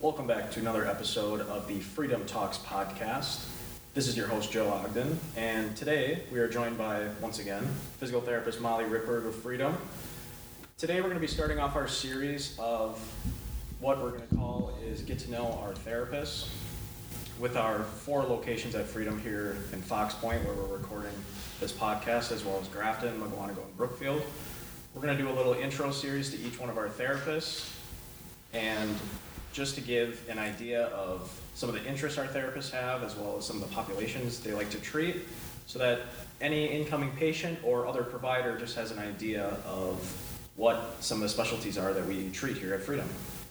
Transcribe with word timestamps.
Welcome 0.00 0.26
back 0.26 0.50
to 0.52 0.60
another 0.60 0.86
episode 0.86 1.42
of 1.42 1.68
the 1.68 1.78
Freedom 1.78 2.24
Talks 2.24 2.56
podcast. 2.56 3.46
This 3.92 4.08
is 4.08 4.16
your 4.16 4.28
host, 4.28 4.50
Joe 4.50 4.70
Ogden, 4.70 5.20
and 5.36 5.76
today 5.76 6.22
we 6.32 6.38
are 6.38 6.48
joined 6.48 6.78
by, 6.78 7.06
once 7.20 7.38
again, 7.38 7.66
physical 7.98 8.22
therapist 8.22 8.62
Molly 8.62 8.86
Rittberg 8.86 9.26
of 9.26 9.34
Freedom. 9.34 9.76
Today 10.78 11.02
we're 11.02 11.08
going 11.08 11.16
to 11.16 11.20
be 11.20 11.26
starting 11.26 11.58
off 11.58 11.76
our 11.76 11.86
series 11.86 12.58
of 12.58 12.98
what 13.78 14.02
we're 14.02 14.12
going 14.12 14.26
to 14.26 14.36
call 14.36 14.72
is 14.82 15.02
Get 15.02 15.18
to 15.18 15.30
Know 15.30 15.60
Our 15.62 15.74
Therapists 15.74 16.48
with 17.38 17.58
our 17.58 17.80
four 17.80 18.22
locations 18.22 18.74
at 18.74 18.86
Freedom 18.86 19.20
here 19.20 19.58
in 19.74 19.82
Fox 19.82 20.14
Point, 20.14 20.42
where 20.46 20.54
we're 20.54 20.78
recording 20.78 21.12
this 21.60 21.72
podcast, 21.72 22.32
as 22.32 22.42
well 22.42 22.58
as 22.58 22.68
Grafton, 22.68 23.20
Mukwonago, 23.20 23.62
and 23.66 23.76
Brookfield. 23.76 24.22
We're 24.94 25.02
going 25.02 25.14
to 25.14 25.22
do 25.22 25.28
a 25.28 25.36
little 25.36 25.52
intro 25.52 25.90
series 25.90 26.30
to 26.30 26.40
each 26.40 26.58
one 26.58 26.70
of 26.70 26.78
our 26.78 26.88
therapists, 26.88 27.70
and 28.54 28.96
just 29.52 29.74
to 29.74 29.80
give 29.80 30.28
an 30.28 30.38
idea 30.38 30.86
of 30.86 31.30
some 31.54 31.68
of 31.68 31.74
the 31.74 31.84
interests 31.84 32.18
our 32.18 32.26
therapists 32.26 32.70
have, 32.70 33.02
as 33.02 33.16
well 33.16 33.36
as 33.38 33.44
some 33.44 33.62
of 33.62 33.68
the 33.68 33.74
populations 33.74 34.40
they 34.40 34.52
like 34.52 34.70
to 34.70 34.78
treat, 34.78 35.22
so 35.66 35.78
that 35.78 36.00
any 36.40 36.66
incoming 36.66 37.10
patient 37.12 37.58
or 37.62 37.86
other 37.86 38.02
provider 38.02 38.58
just 38.58 38.76
has 38.76 38.90
an 38.90 38.98
idea 38.98 39.56
of 39.66 39.98
what 40.56 40.96
some 41.00 41.18
of 41.18 41.22
the 41.22 41.28
specialties 41.28 41.78
are 41.78 41.92
that 41.92 42.06
we 42.06 42.30
treat 42.30 42.56
here 42.56 42.74
at 42.74 42.82
Freedom. 42.82 43.08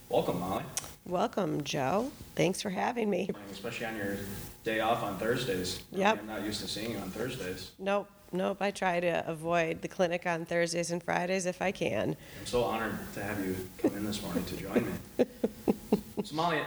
Welcome, 0.09 0.40
Molly. 0.40 0.63
Welcome, 1.05 1.63
Joe. 1.63 2.12
Thanks 2.35 2.62
for 2.62 2.70
having 2.70 3.10
me. 3.10 3.29
Especially 3.51 3.85
on 3.85 3.95
your 3.95 4.18
day 4.63 4.79
off 4.79 5.04
on 5.04 5.18
Thursdays. 5.18 5.82
Yep. 5.91 6.20
I'm 6.21 6.27
not 6.27 6.43
used 6.43 6.62
to 6.62 6.68
seeing 6.68 6.91
you 6.91 6.98
on 6.98 7.10
Thursdays. 7.10 7.71
Nope, 7.79 8.10
nope. 8.32 8.57
I 8.62 8.71
try 8.71 8.99
to 8.99 9.27
avoid 9.27 9.82
the 9.82 9.88
clinic 9.88 10.26
on 10.26 10.45
Thursdays 10.45 10.91
and 10.91 11.01
Fridays 11.01 11.45
if 11.45 11.62
I 11.62 11.71
can. 11.71 12.16
I'm 12.40 12.45
so 12.45 12.63
honored 12.63 12.98
to 13.13 13.23
have 13.23 13.43
you 13.45 13.55
come 13.77 13.95
in 13.95 14.05
this 14.05 14.21
morning 14.21 14.45
to 14.45 14.57
join 14.57 14.85
me. 15.18 15.26
so, 16.23 16.35
Molly, 16.35 16.59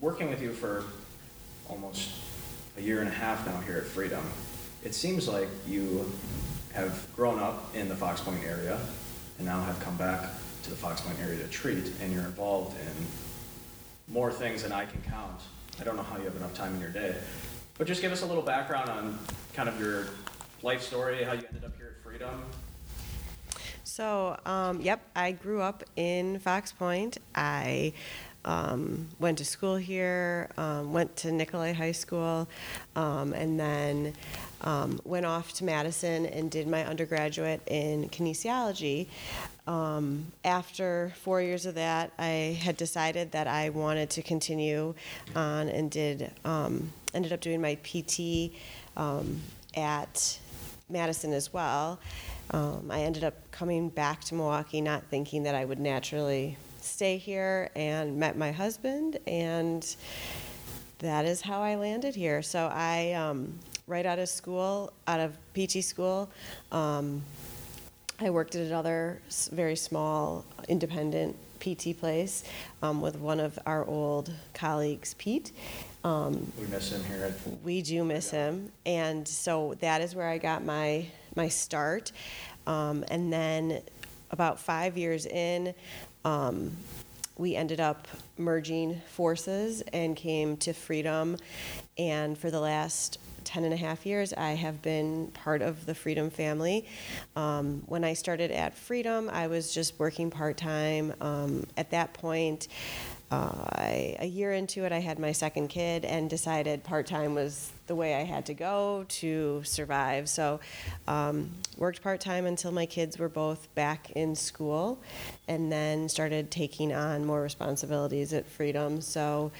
working 0.00 0.28
with 0.28 0.42
you 0.42 0.52
for 0.52 0.84
almost 1.68 2.10
a 2.76 2.80
year 2.80 3.00
and 3.00 3.08
a 3.08 3.12
half 3.12 3.46
now 3.46 3.60
here 3.60 3.78
at 3.78 3.84
Freedom, 3.84 4.22
it 4.82 4.94
seems 4.94 5.28
like 5.28 5.48
you 5.66 6.10
have 6.72 7.06
grown 7.16 7.38
up 7.38 7.74
in 7.74 7.88
the 7.88 7.96
Fox 7.96 8.20
Point 8.20 8.44
area 8.44 8.78
and 9.38 9.46
now 9.46 9.62
have 9.62 9.80
come 9.80 9.96
back 9.96 10.28
to 10.64 10.70
the 10.70 10.76
Fox 10.76 11.00
Point 11.00 11.18
area 11.20 11.38
to 11.38 11.48
treat, 11.48 11.92
and 12.00 12.12
you're 12.12 12.24
involved 12.24 12.76
in 12.78 14.12
more 14.12 14.30
things 14.30 14.62
than 14.62 14.72
I 14.72 14.84
can 14.84 15.00
count. 15.02 15.40
I 15.80 15.84
don't 15.84 15.96
know 15.96 16.02
how 16.02 16.18
you 16.18 16.24
have 16.24 16.36
enough 16.36 16.54
time 16.54 16.74
in 16.74 16.80
your 16.80 16.90
day, 16.90 17.14
but 17.78 17.86
just 17.86 18.02
give 18.02 18.12
us 18.12 18.22
a 18.22 18.26
little 18.26 18.42
background 18.42 18.90
on 18.90 19.18
kind 19.54 19.68
of 19.68 19.80
your 19.80 20.06
life 20.62 20.82
story, 20.82 21.22
how 21.24 21.32
you 21.32 21.44
ended 21.48 21.64
up 21.64 21.76
here 21.76 21.96
at 21.96 22.02
Freedom. 22.02 22.42
So, 23.84 24.36
um, 24.44 24.80
yep, 24.80 25.02
I 25.14 25.32
grew 25.32 25.60
up 25.60 25.84
in 25.94 26.38
Fox 26.40 26.72
Point. 26.72 27.18
I 27.34 27.92
um, 28.44 29.08
went 29.18 29.38
to 29.38 29.44
school 29.44 29.76
here, 29.76 30.50
um, 30.56 30.92
went 30.92 31.16
to 31.16 31.32
Nicolet 31.32 31.76
High 31.76 31.92
School, 31.92 32.48
um, 32.96 33.32
and 33.32 33.58
then 33.58 34.14
um, 34.62 35.00
went 35.04 35.26
off 35.26 35.52
to 35.54 35.64
Madison 35.64 36.26
and 36.26 36.50
did 36.50 36.66
my 36.68 36.84
undergraduate 36.84 37.60
in 37.66 38.08
kinesiology. 38.08 39.06
Um, 39.66 40.26
after 40.44 41.14
four 41.22 41.40
years 41.40 41.66
of 41.66 41.74
that, 41.76 42.12
I 42.18 42.58
had 42.62 42.76
decided 42.76 43.32
that 43.32 43.46
I 43.46 43.70
wanted 43.70 44.10
to 44.10 44.22
continue 44.22 44.94
on 45.34 45.68
and 45.68 45.90
did 45.90 46.30
um, 46.44 46.92
ended 47.14 47.32
up 47.32 47.40
doing 47.40 47.60
my 47.60 47.76
PT 47.76 48.52
at 49.76 50.38
Madison 50.88 51.32
as 51.32 51.52
well. 51.52 51.98
I 52.50 53.00
ended 53.00 53.24
up 53.24 53.50
coming 53.50 53.88
back 53.88 54.20
to 54.24 54.34
Milwaukee, 54.34 54.80
not 54.80 55.02
thinking 55.04 55.44
that 55.44 55.54
I 55.54 55.64
would 55.64 55.80
naturally 55.80 56.56
stay 56.84 57.16
here, 57.16 57.70
and 57.74 58.18
met 58.18 58.36
my 58.36 58.52
husband, 58.52 59.18
and 59.26 59.96
that 60.98 61.24
is 61.24 61.40
how 61.40 61.60
I 61.62 61.76
landed 61.76 62.14
here. 62.14 62.42
So 62.42 62.70
I, 62.72 63.12
um, 63.12 63.58
right 63.86 64.06
out 64.06 64.18
of 64.18 64.28
school, 64.28 64.92
out 65.06 65.20
of 65.20 65.36
PT 65.54 65.82
school, 65.82 66.30
um, 66.72 67.22
I 68.20 68.30
worked 68.30 68.54
at 68.54 68.62
another 68.66 69.20
very 69.50 69.76
small 69.76 70.44
independent 70.68 71.36
PT 71.60 71.98
place 71.98 72.44
um, 72.82 73.00
with 73.00 73.16
one 73.16 73.40
of 73.40 73.58
our 73.66 73.84
old 73.84 74.30
colleagues, 74.52 75.14
Pete. 75.14 75.52
Um, 76.04 76.52
We 76.60 76.66
miss 76.66 76.92
him 76.92 77.02
here 77.04 77.24
at 77.24 77.64
we 77.64 77.80
do 77.80 78.04
miss 78.04 78.30
him, 78.30 78.70
and 78.84 79.26
so 79.26 79.74
that 79.80 80.02
is 80.02 80.14
where 80.14 80.28
I 80.28 80.38
got 80.38 80.64
my 80.64 81.06
my 81.34 81.48
start. 81.48 82.12
Um, 82.66 83.04
and 83.08 83.32
then, 83.32 83.80
about 84.30 84.60
five 84.60 84.96
years 84.98 85.26
in, 85.26 85.74
um, 86.24 86.76
we 87.36 87.56
ended 87.56 87.80
up 87.80 88.06
merging 88.38 89.00
forces 89.08 89.82
and 89.92 90.16
came 90.16 90.56
to 90.58 90.72
Freedom. 90.72 91.36
And 91.98 92.38
for 92.38 92.50
the 92.50 92.60
last 92.60 93.18
10 93.44 93.64
and 93.64 93.74
a 93.74 93.76
half 93.76 94.06
years, 94.06 94.32
I 94.32 94.52
have 94.52 94.82
been 94.82 95.28
part 95.28 95.60
of 95.62 95.84
the 95.86 95.94
Freedom 95.94 96.30
family. 96.30 96.86
Um, 97.36 97.82
when 97.86 98.04
I 98.04 98.14
started 98.14 98.50
at 98.50 98.74
Freedom, 98.74 99.28
I 99.30 99.48
was 99.48 99.74
just 99.74 99.98
working 99.98 100.30
part 100.30 100.56
time. 100.56 101.12
Um, 101.20 101.66
at 101.76 101.90
that 101.90 102.14
point, 102.14 102.68
uh, 103.30 103.64
I, 103.72 104.16
a 104.20 104.26
year 104.26 104.52
into 104.52 104.84
it, 104.84 104.92
I 104.92 105.00
had 105.00 105.18
my 105.18 105.32
second 105.32 105.68
kid 105.68 106.04
and 106.04 106.30
decided 106.30 106.84
part 106.84 107.06
time 107.06 107.34
was 107.34 107.72
the 107.86 107.94
way 107.94 108.14
I 108.14 108.24
had 108.24 108.46
to 108.46 108.54
go 108.54 109.04
to 109.08 109.62
survive. 109.64 110.28
So, 110.28 110.60
um, 111.06 111.50
worked 111.76 112.02
part 112.02 112.20
time 112.20 112.46
until 112.46 112.72
my 112.72 112.86
kids 112.86 113.18
were 113.18 113.28
both 113.28 113.72
back 113.74 114.10
in 114.12 114.34
school, 114.34 115.00
and 115.48 115.70
then 115.70 116.08
started 116.08 116.50
taking 116.50 116.92
on 116.92 117.24
more 117.24 117.42
responsibilities 117.42 118.32
at 118.32 118.46
Freedom. 118.46 119.00
So, 119.00 119.52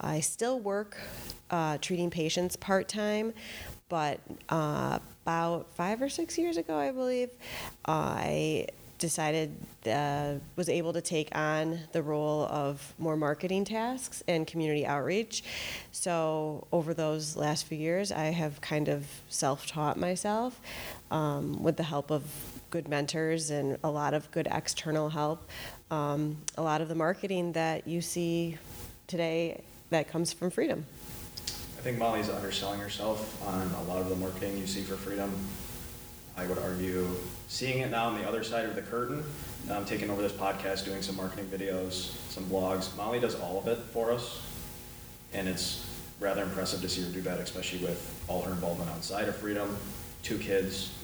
I 0.00 0.20
still 0.20 0.58
work 0.58 0.96
uh, 1.50 1.78
treating 1.78 2.10
patients 2.10 2.56
part 2.56 2.88
time, 2.88 3.32
but 3.88 4.20
uh, 4.48 4.98
about 5.24 5.70
five 5.74 6.02
or 6.02 6.08
six 6.08 6.38
years 6.38 6.56
ago, 6.56 6.76
I 6.76 6.90
believe, 6.90 7.30
I 7.84 8.66
decided 8.98 9.56
uh, 9.86 10.34
was 10.56 10.68
able 10.68 10.92
to 10.92 11.00
take 11.00 11.34
on 11.34 11.78
the 11.92 12.02
role 12.02 12.44
of 12.46 12.94
more 12.98 13.16
marketing 13.16 13.64
tasks 13.64 14.22
and 14.28 14.46
community 14.46 14.84
outreach. 14.84 15.42
So 15.92 16.66
over 16.72 16.94
those 16.94 17.36
last 17.36 17.66
few 17.66 17.78
years 17.78 18.12
i 18.12 18.24
have 18.24 18.60
kind 18.60 18.88
of 18.88 19.06
self-taught 19.28 19.96
myself 19.96 20.60
um, 21.10 21.62
with 21.62 21.76
the 21.76 21.82
help 21.82 22.10
of 22.10 22.22
good 22.70 22.88
mentors 22.88 23.50
and 23.50 23.78
a 23.82 23.90
lot 23.90 24.14
of 24.14 24.30
good 24.30 24.48
external 24.50 25.08
help. 25.08 25.48
Um, 25.90 26.38
a 26.56 26.62
lot 26.62 26.80
of 26.80 26.88
the 26.88 26.94
marketing 26.94 27.52
that 27.52 27.88
you 27.88 28.02
see 28.02 28.58
today 29.06 29.62
that 29.90 30.08
comes 30.08 30.32
from 30.32 30.50
freedom. 30.50 30.84
I 31.78 31.80
think 31.80 31.98
Molly's 31.98 32.28
underselling 32.28 32.80
herself 32.80 33.46
on 33.46 33.70
a 33.74 33.82
lot 33.84 34.00
of 34.00 34.08
the 34.08 34.16
marketing 34.16 34.58
you 34.58 34.66
see 34.66 34.82
for 34.82 34.96
Freedom. 34.96 35.32
I 36.38 36.46
would 36.46 36.58
argue 36.58 37.08
seeing 37.48 37.80
it 37.80 37.90
now 37.90 38.06
on 38.06 38.16
the 38.16 38.26
other 38.26 38.44
side 38.44 38.64
of 38.66 38.76
the 38.76 38.82
curtain, 38.82 39.24
um, 39.70 39.84
taking 39.84 40.08
over 40.08 40.22
this 40.22 40.32
podcast, 40.32 40.84
doing 40.84 41.02
some 41.02 41.16
marketing 41.16 41.46
videos, 41.46 42.16
some 42.30 42.44
blogs. 42.44 42.96
Molly 42.96 43.18
does 43.18 43.34
all 43.34 43.58
of 43.58 43.66
it 43.66 43.78
for 43.92 44.12
us, 44.12 44.40
and 45.32 45.48
it's 45.48 45.84
rather 46.20 46.44
impressive 46.44 46.80
to 46.80 46.88
see 46.88 47.02
her 47.02 47.10
do 47.10 47.20
that, 47.22 47.40
especially 47.40 47.80
with 47.80 48.24
all 48.28 48.42
her 48.42 48.52
involvement 48.52 48.88
outside 48.90 49.28
of 49.28 49.34
Freedom, 49.34 49.76
two 50.22 50.38
kids, 50.38 50.96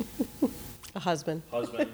a 0.94 1.00
husband 1.00 1.42
husband 1.50 1.90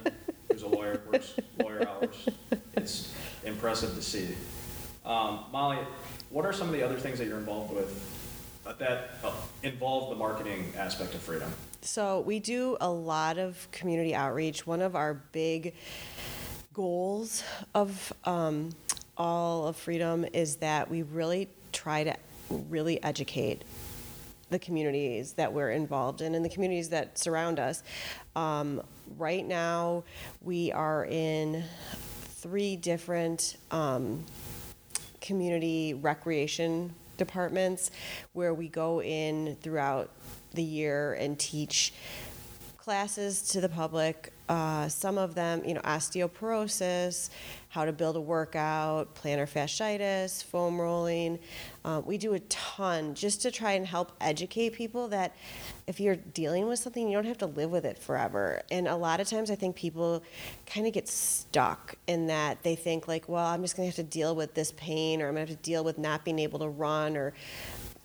who's 0.53 0.63
a 0.63 0.69
lawyer, 0.69 1.01
works 1.11 1.35
lawyer 1.63 1.89
hours. 1.89 2.29
It's 2.77 3.15
impressive 3.45 3.95
to 3.95 4.03
see. 4.03 4.35
Um, 5.07 5.45
Molly, 5.51 5.79
what 6.29 6.45
are 6.45 6.53
some 6.53 6.69
of 6.69 6.75
the 6.75 6.83
other 6.83 6.97
things 6.97 7.19
that 7.19 7.27
you're 7.27 7.39
involved 7.39 7.75
with 7.75 8.63
uh, 8.67 8.75
that 8.75 9.13
uh, 9.25 9.33
involve 9.63 10.11
the 10.11 10.17
marketing 10.17 10.75
aspect 10.77 11.15
of 11.15 11.23
Freedom? 11.23 11.51
So 11.83 12.21
we 12.21 12.41
do 12.41 12.77
a 12.81 12.91
lot 12.91 13.39
of 13.39 13.67
community 13.73 14.15
outreach. 14.15 14.67
One 14.67 14.83
of 14.83 14.95
our 14.95 15.15
big 15.15 15.75
goals 16.75 17.43
of 17.75 18.13
um, 18.25 18.71
all 19.17 19.67
of 19.67 19.77
Freedom 19.77 20.27
is 20.35 20.57
that 20.57 20.91
we 20.91 21.03
really 21.03 21.49
try 21.73 22.05
to 22.05 22.17
really 22.69 23.03
educate 23.03 23.63
the 24.51 24.59
communities 24.59 25.33
that 25.35 25.51
we're 25.53 25.71
involved 25.71 26.21
in 26.21 26.35
and 26.35 26.45
the 26.45 26.51
communities 26.51 26.91
that 26.91 27.19
surround 27.19 27.59
us. 27.59 27.83
Um, 28.37 28.83
right 29.17 29.47
now, 29.47 30.05
we 30.43 30.73
are 30.73 31.07
in 31.07 31.65
three 32.25 32.77
different 32.77 33.57
um, 33.71 34.25
community 35.23 35.95
recreation 35.95 36.93
departments 37.17 37.91
where 38.35 38.53
we 38.53 38.69
go 38.69 39.01
in 39.03 39.57
throughout 39.63 40.11
the 40.55 40.63
year 40.63 41.15
and 41.15 41.39
teach 41.39 41.93
classes 42.77 43.43
to 43.43 43.61
the 43.61 43.69
public. 43.69 44.33
Uh, 44.49 44.89
some 44.89 45.17
of 45.17 45.35
them, 45.37 45.63
you 45.65 45.75
know, 45.75 45.81
osteoporosis, 45.83 47.31
how 47.69 47.85
to 47.85 47.93
build 47.93 48.17
a 48.17 48.21
workout, 48.21 49.15
plantar 49.15 49.49
fasciitis, 49.49 50.43
foam 50.43 50.81
rolling. 50.81 51.39
Uh, 51.85 52.03
we 52.05 52.19
do 52.19 52.35
a 52.35 52.41
ton 52.41 53.15
just 53.15 53.43
to 53.43 53.51
try 53.51 53.73
and 53.73 53.87
help 53.87 54.11
educate 54.21 54.71
people 54.73 55.07
that 55.07 55.37
if 55.87 56.01
you're 56.01 56.17
dealing 56.17 56.67
with 56.67 56.81
something, 56.81 57.09
you 57.09 57.17
don't 57.17 57.27
have 57.27 57.39
to 57.39 57.47
live 57.47 57.71
with 57.71 57.85
it 57.85 57.97
forever. 57.97 58.61
And 58.73 58.89
a 58.89 58.97
lot 58.97 59.21
of 59.21 59.29
times, 59.29 59.53
I 59.53 59.55
think 59.55 59.77
people 59.77 60.23
kind 60.67 60.87
of 60.87 60.93
get 60.93 61.07
stuck 61.07 61.95
in 62.09 62.27
that 62.27 62.63
they 62.65 62.75
think 62.75 63.07
like, 63.07 63.29
well, 63.29 63.47
I'm 63.47 63.63
just 63.63 63.77
going 63.77 63.89
to 63.89 63.97
have 63.97 64.05
to 64.05 64.11
deal 64.11 64.35
with 64.35 64.55
this 64.55 64.73
pain, 64.73 65.23
or 65.23 65.29
I'm 65.29 65.35
going 65.35 65.47
to 65.47 65.53
have 65.53 65.63
to 65.63 65.65
deal 65.65 65.85
with 65.85 65.97
not 65.97 66.25
being 66.25 66.41
able 66.41 66.59
to 66.59 66.69
run, 66.69 67.17
or 67.17 67.35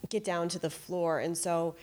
get 0.09 0.24
down 0.24 0.47
to 0.50 0.59
the 0.59 0.69
floor. 0.69 1.19
And 1.19 1.36
so 1.36 1.75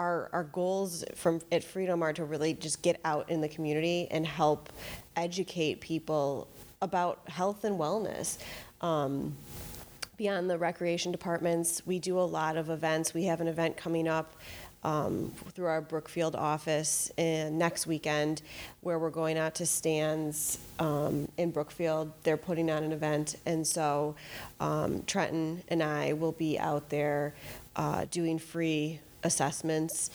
our, 0.00 0.30
our 0.32 0.44
goals 0.44 1.04
from 1.14 1.42
at 1.52 1.62
Freedom 1.62 2.02
are 2.02 2.14
to 2.14 2.24
really 2.24 2.54
just 2.54 2.80
get 2.80 2.98
out 3.04 3.28
in 3.28 3.42
the 3.42 3.48
community 3.48 4.08
and 4.10 4.26
help 4.26 4.72
educate 5.14 5.82
people 5.82 6.48
about 6.80 7.20
health 7.28 7.64
and 7.64 7.78
wellness. 7.78 8.38
Um, 8.80 9.36
beyond 10.16 10.48
the 10.48 10.56
recreation 10.56 11.12
departments, 11.12 11.82
we 11.86 11.98
do 11.98 12.18
a 12.18 12.22
lot 12.22 12.56
of 12.56 12.70
events. 12.70 13.12
We 13.12 13.24
have 13.24 13.42
an 13.42 13.48
event 13.48 13.76
coming 13.76 14.08
up 14.08 14.36
um, 14.84 15.34
through 15.50 15.66
our 15.66 15.82
Brookfield 15.82 16.34
office 16.34 17.12
in 17.18 17.58
next 17.58 17.86
weekend 17.86 18.40
where 18.80 18.98
we're 18.98 19.10
going 19.10 19.36
out 19.36 19.54
to 19.56 19.66
stands 19.66 20.58
um, 20.78 21.28
in 21.36 21.50
Brookfield. 21.50 22.10
They're 22.22 22.38
putting 22.38 22.70
on 22.70 22.84
an 22.84 22.92
event, 22.92 23.36
and 23.44 23.66
so 23.66 24.14
um, 24.60 25.02
Trenton 25.02 25.62
and 25.68 25.82
I 25.82 26.14
will 26.14 26.32
be 26.32 26.58
out 26.58 26.88
there 26.88 27.34
uh, 27.76 28.06
doing 28.10 28.38
free 28.38 29.00
assessments. 29.22 30.10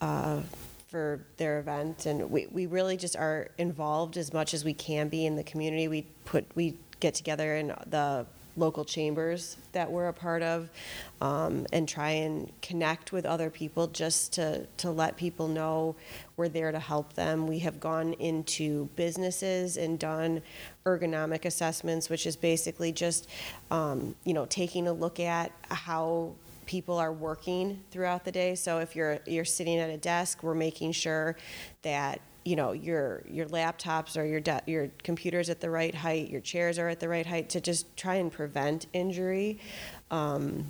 Uh, 0.00 0.40
for 0.88 1.20
their 1.36 1.58
event, 1.58 2.06
and 2.06 2.30
we, 2.30 2.46
we 2.46 2.64
really 2.64 2.96
just 2.96 3.14
are 3.14 3.48
involved 3.58 4.16
as 4.16 4.32
much 4.32 4.54
as 4.54 4.64
we 4.64 4.72
can 4.72 5.08
be 5.08 5.26
in 5.26 5.36
the 5.36 5.42
community. 5.42 5.86
We 5.86 6.06
put 6.24 6.46
we 6.54 6.78
get 6.98 7.14
together 7.14 7.56
in 7.56 7.74
the 7.88 8.24
local 8.58 8.84
chambers 8.84 9.56
that 9.72 9.90
we're 9.90 10.08
a 10.08 10.12
part 10.12 10.42
of 10.42 10.68
um, 11.20 11.66
and 11.72 11.88
try 11.88 12.10
and 12.10 12.50
connect 12.60 13.12
with 13.12 13.24
other 13.24 13.50
people 13.50 13.86
just 13.86 14.32
to, 14.34 14.66
to 14.78 14.90
let 14.90 15.16
people 15.16 15.48
know 15.48 15.94
we're 16.36 16.48
there 16.48 16.72
to 16.72 16.78
help 16.78 17.12
them. 17.14 17.46
We 17.46 17.60
have 17.60 17.80
gone 17.80 18.14
into 18.14 18.88
businesses 18.96 19.76
and 19.76 19.98
done 19.98 20.42
ergonomic 20.84 21.44
assessments, 21.44 22.10
which 22.10 22.26
is 22.26 22.36
basically 22.36 22.92
just, 22.92 23.28
um, 23.70 24.14
you 24.24 24.34
know, 24.34 24.46
taking 24.46 24.88
a 24.88 24.92
look 24.92 25.20
at 25.20 25.52
how 25.70 26.32
people 26.68 26.98
are 26.98 27.12
working 27.12 27.82
throughout 27.90 28.24
the 28.24 28.30
day. 28.30 28.54
So 28.54 28.78
if 28.78 28.94
you're 28.94 29.18
you're 29.26 29.44
sitting 29.44 29.78
at 29.78 29.90
a 29.90 29.96
desk, 29.96 30.42
we're 30.42 30.54
making 30.54 30.92
sure 30.92 31.36
that 31.82 32.20
you 32.44 32.54
know 32.54 32.72
your 32.72 33.24
your 33.28 33.46
laptops 33.46 34.16
or 34.16 34.24
your 34.24 34.40
de- 34.40 34.62
your 34.66 34.90
computers 35.02 35.50
at 35.50 35.60
the 35.60 35.70
right 35.70 35.94
height, 35.94 36.30
your 36.30 36.42
chairs 36.42 36.78
are 36.78 36.88
at 36.88 37.00
the 37.00 37.08
right 37.08 37.26
height 37.26 37.48
to 37.50 37.60
just 37.60 37.96
try 37.96 38.16
and 38.16 38.30
prevent 38.30 38.86
injury. 38.92 39.58
Um, 40.12 40.66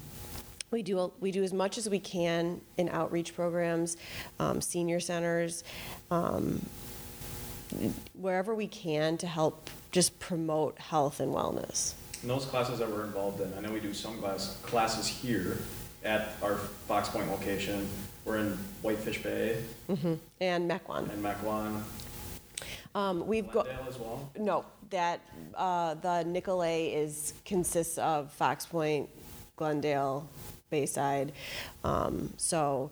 we 0.71 0.83
do 0.83 1.13
we 1.21 1.33
do 1.33 1.43
as 1.43 1.53
much 1.53 1.77
as 1.77 1.89
we 1.91 1.99
can 1.99 2.61
in 2.77 2.89
outreach 2.89 3.35
programs, 3.35 3.97
um, 4.39 4.61
senior 4.61 5.01
centers, 5.01 5.65
um, 6.13 6.65
wherever 8.15 8.55
we 8.55 8.69
can 8.69 9.19
to 9.19 9.27
help 9.27 9.69
just 9.91 10.19
promote 10.21 10.79
health 10.79 11.19
and 11.19 11.35
wellness. 11.35 11.95
And 12.23 12.31
those 12.31 12.47
classes 12.47 12.79
that 12.79 12.91
we're 12.91 13.05
involved 13.05 13.41
in, 13.41 13.53
I 13.57 13.61
know 13.61 13.73
we 13.73 13.81
do 13.81 13.95
some 13.95 14.19
class, 14.19 14.57
classes 14.63 15.07
here 15.07 15.59
at 16.05 16.31
our 16.43 16.57
Fox 16.57 17.09
Point 17.09 17.31
location. 17.31 17.89
We're 18.25 18.39
in 18.39 18.59
Whitefish 18.83 19.23
Bay 19.23 19.63
And 20.41 20.71
Mequon. 20.71 21.11
and 21.11 21.25
Mequon, 21.25 21.83
Um, 22.95 23.27
we've 23.27 23.51
got. 23.51 23.65
Glendale 23.67 23.87
as 23.89 23.99
well. 23.99 24.31
No, 24.39 24.65
that, 24.91 25.21
uh, 25.55 25.95
the 25.95 26.25
Nicolet 26.25 26.93
is, 26.95 27.33
consists 27.45 27.97
of 27.99 28.31
Fox 28.33 28.67
Point, 28.67 29.09
Glendale, 29.57 30.29
Bayside. 30.71 31.33
Um, 31.85 32.33
so 32.37 32.91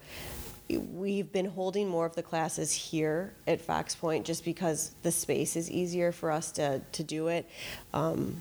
we've 0.68 1.30
been 1.32 1.46
holding 1.46 1.88
more 1.88 2.06
of 2.06 2.14
the 2.14 2.22
classes 2.22 2.72
here 2.72 3.32
at 3.46 3.60
Fox 3.60 3.94
Point 3.94 4.24
just 4.26 4.44
because 4.44 4.92
the 5.02 5.12
space 5.12 5.54
is 5.56 5.70
easier 5.70 6.12
for 6.12 6.30
us 6.30 6.50
to, 6.52 6.80
to 6.92 7.02
do 7.04 7.28
it. 7.28 7.48
Um, 7.94 8.40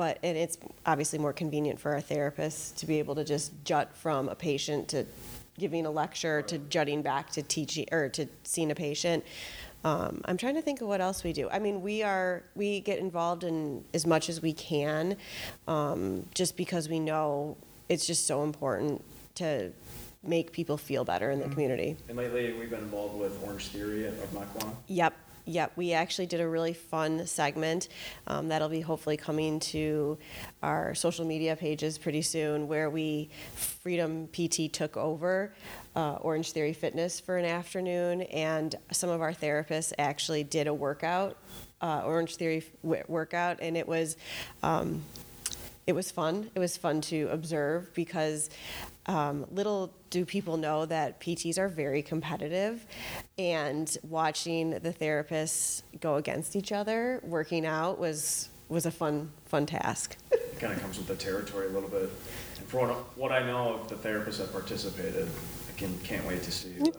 but, 0.00 0.18
and 0.22 0.34
it's 0.34 0.56
obviously 0.86 1.18
more 1.18 1.34
convenient 1.34 1.78
for 1.78 1.92
our 1.92 2.00
therapists 2.00 2.74
to 2.74 2.86
be 2.86 2.98
able 3.00 3.14
to 3.14 3.22
just 3.22 3.52
jut 3.66 3.94
from 3.94 4.30
a 4.30 4.34
patient 4.34 4.88
to 4.88 5.04
giving 5.58 5.84
a 5.84 5.90
lecture 5.90 6.40
to 6.40 6.56
jutting 6.56 7.02
back 7.02 7.28
to 7.28 7.42
teaching 7.42 7.86
or 7.92 8.08
to 8.08 8.26
seeing 8.42 8.70
a 8.70 8.74
patient. 8.74 9.22
Um, 9.84 10.22
I'm 10.24 10.38
trying 10.38 10.54
to 10.54 10.62
think 10.62 10.80
of 10.80 10.88
what 10.88 11.02
else 11.02 11.22
we 11.22 11.34
do. 11.34 11.50
I 11.50 11.58
mean, 11.58 11.82
we 11.82 12.02
are 12.02 12.42
we 12.54 12.80
get 12.80 12.98
involved 12.98 13.44
in 13.44 13.84
as 13.92 14.06
much 14.06 14.30
as 14.30 14.40
we 14.40 14.54
can, 14.54 15.18
um, 15.68 16.24
just 16.32 16.56
because 16.56 16.88
we 16.88 16.98
know 16.98 17.58
it's 17.90 18.06
just 18.06 18.26
so 18.26 18.42
important 18.42 19.04
to 19.34 19.70
make 20.22 20.50
people 20.50 20.78
feel 20.78 21.04
better 21.04 21.30
in 21.30 21.40
the 21.40 21.48
community. 21.50 21.98
And 22.08 22.16
lately, 22.16 22.54
we've 22.54 22.70
been 22.70 22.80
involved 22.80 23.18
with 23.18 23.38
Orange 23.44 23.66
Theory 23.66 24.06
of 24.06 24.14
Mequon. 24.32 24.74
Yep, 24.86 25.12
yep. 25.50 25.72
We 25.76 25.92
actually 25.92 26.26
did 26.26 26.40
a 26.40 26.48
really 26.48 26.72
fun 26.72 27.26
segment 27.26 27.88
um, 28.26 28.48
that'll 28.48 28.68
be 28.68 28.80
hopefully 28.80 29.16
coming 29.16 29.60
to 29.60 30.16
our 30.62 30.94
social 30.94 31.24
media 31.26 31.56
pages 31.56 31.98
pretty 31.98 32.22
soon, 32.22 32.68
where 32.68 32.88
we 32.88 33.28
Freedom 33.54 34.28
PT 34.28 34.72
took 34.72 34.96
over 34.96 35.52
uh, 35.96 36.14
Orange 36.20 36.52
Theory 36.52 36.72
Fitness 36.72 37.18
for 37.18 37.36
an 37.36 37.44
afternoon, 37.44 38.22
and 38.22 38.74
some 38.92 39.10
of 39.10 39.20
our 39.20 39.32
therapists 39.32 39.92
actually 39.98 40.44
did 40.44 40.66
a 40.66 40.74
workout, 40.74 41.36
uh, 41.80 42.02
Orange 42.04 42.36
Theory 42.36 42.62
w- 42.82 43.04
workout, 43.08 43.58
and 43.60 43.76
it 43.76 43.86
was. 43.88 44.16
Um, 44.62 45.02
it 45.86 45.92
was 45.92 46.10
fun. 46.10 46.50
It 46.54 46.58
was 46.58 46.76
fun 46.76 47.00
to 47.02 47.28
observe 47.30 47.92
because 47.94 48.50
um, 49.06 49.46
little 49.50 49.92
do 50.10 50.24
people 50.24 50.56
know 50.56 50.86
that 50.86 51.20
PTs 51.20 51.58
are 51.58 51.68
very 51.68 52.02
competitive, 52.02 52.86
and 53.38 53.96
watching 54.02 54.70
the 54.70 54.92
therapists 54.92 55.82
go 56.00 56.16
against 56.16 56.54
each 56.54 56.72
other 56.72 57.20
working 57.24 57.66
out 57.66 57.98
was 57.98 58.50
was 58.68 58.86
a 58.86 58.90
fun 58.90 59.30
fun 59.46 59.66
task. 59.66 60.16
It 60.30 60.58
kind 60.58 60.72
of 60.72 60.80
comes 60.80 60.98
with 60.98 61.08
the 61.08 61.16
territory 61.16 61.66
a 61.66 61.70
little 61.70 61.88
bit. 61.88 62.10
And 62.58 62.66
for 62.68 62.86
what, 63.16 63.32
I 63.32 63.42
know 63.42 63.74
of 63.74 63.88
the 63.88 63.96
therapists 63.96 64.38
that 64.38 64.52
participated, 64.52 65.28
I 65.68 65.78
can, 65.78 65.98
can't 66.00 66.24
wait 66.26 66.42
to 66.42 66.52
see 66.52 66.72
the, 66.72 66.94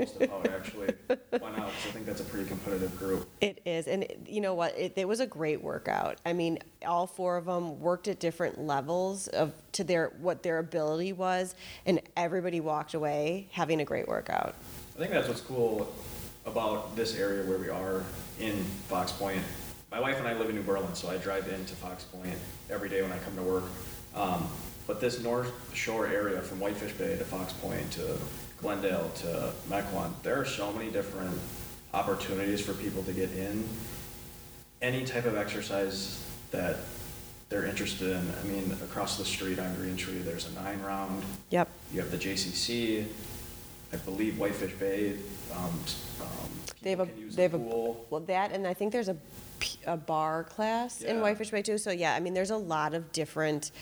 the 0.00 0.06
post 0.06 0.20
of 0.22 0.30
how 0.30 0.40
it 0.42 0.50
actually 0.50 0.94
went 1.40 1.58
out, 1.58 1.70
because 1.70 1.86
I 1.86 1.90
think 1.92 2.06
that's 2.06 2.20
a 2.20 2.24
pretty 2.24 2.48
competitive 2.48 2.96
group. 2.98 3.28
It 3.40 3.60
is, 3.64 3.86
and 3.86 4.04
it- 4.04 4.18
you 4.26 4.40
know 4.40 4.54
what? 4.54 4.78
It, 4.78 4.92
it 4.96 5.08
was 5.08 5.20
a 5.20 5.26
great 5.26 5.62
workout. 5.62 6.18
I 6.24 6.32
mean, 6.32 6.58
all 6.86 7.06
four 7.06 7.36
of 7.36 7.46
them 7.46 7.80
worked 7.80 8.08
at 8.08 8.20
different 8.20 8.60
levels 8.60 9.28
of 9.28 9.52
to 9.72 9.84
their 9.84 10.12
what 10.20 10.42
their 10.42 10.58
ability 10.58 11.12
was, 11.12 11.54
and 11.86 12.00
everybody 12.16 12.60
walked 12.60 12.94
away 12.94 13.48
having 13.52 13.80
a 13.80 13.84
great 13.84 14.08
workout. 14.08 14.54
I 14.96 14.98
think 14.98 15.12
that's 15.12 15.28
what's 15.28 15.40
cool 15.40 15.92
about 16.46 16.96
this 16.96 17.16
area 17.16 17.44
where 17.44 17.58
we 17.58 17.68
are 17.68 18.02
in 18.38 18.64
Fox 18.88 19.12
Point. 19.12 19.42
My 19.90 20.00
wife 20.00 20.18
and 20.18 20.28
I 20.28 20.34
live 20.34 20.48
in 20.48 20.54
New 20.54 20.62
Berlin, 20.62 20.94
so 20.94 21.10
I 21.10 21.16
drive 21.16 21.48
into 21.48 21.74
Fox 21.74 22.04
Point 22.04 22.36
every 22.70 22.88
day 22.88 23.02
when 23.02 23.12
I 23.12 23.18
come 23.18 23.34
to 23.36 23.42
work. 23.42 23.64
Um, 24.14 24.48
but 24.86 25.00
this 25.00 25.22
North 25.22 25.52
Shore 25.74 26.06
area, 26.06 26.40
from 26.40 26.58
Whitefish 26.60 26.92
Bay 26.94 27.16
to 27.16 27.24
Fox 27.24 27.52
Point 27.54 27.90
to 27.92 28.16
Glendale 28.60 29.10
to 29.16 29.52
Mequon, 29.68 30.12
there 30.22 30.38
are 30.38 30.44
so 30.44 30.72
many 30.72 30.90
different 30.90 31.38
opportunities 31.94 32.60
for 32.64 32.72
people 32.74 33.02
to 33.04 33.12
get 33.12 33.32
in 33.32 33.66
any 34.82 35.04
type 35.04 35.24
of 35.24 35.36
exercise 35.36 36.24
that 36.50 36.76
they're 37.48 37.66
interested 37.66 38.10
in. 38.12 38.32
I 38.40 38.44
mean, 38.44 38.70
across 38.82 39.18
the 39.18 39.24
street 39.24 39.58
on 39.58 39.74
Green 39.74 39.96
Tree, 39.96 40.18
there's 40.18 40.46
a 40.48 40.52
nine 40.52 40.80
round. 40.82 41.22
Yep. 41.50 41.68
You 41.92 42.00
have 42.00 42.10
the 42.10 42.16
JCC, 42.18 43.06
I 43.92 43.96
believe 43.96 44.38
Whitefish 44.38 44.74
Bay, 44.74 45.14
um, 45.54 45.80
um, 46.20 46.50
They 46.82 46.90
have 46.90 47.00
a 47.00 47.06
people 47.06 47.16
can 47.18 47.24
use 47.26 47.36
they 47.36 47.46
the 47.48 47.58
have 47.58 47.66
a 47.66 47.70
pool. 47.70 48.06
well 48.10 48.20
that, 48.22 48.52
and 48.52 48.66
I 48.66 48.74
think 48.74 48.92
there's 48.92 49.08
a 49.08 49.16
a 49.86 49.96
barre 49.96 50.44
class 50.44 51.02
in 51.02 51.20
Whitefish 51.20 51.50
Bay 51.50 51.62
too. 51.62 51.76
So 51.76 51.90
yeah, 51.90 52.14
I 52.14 52.20
mean, 52.20 52.32
there's 52.34 52.50
a 52.50 52.56
lot 52.56 52.94
of 52.94 53.12
different 53.12 53.72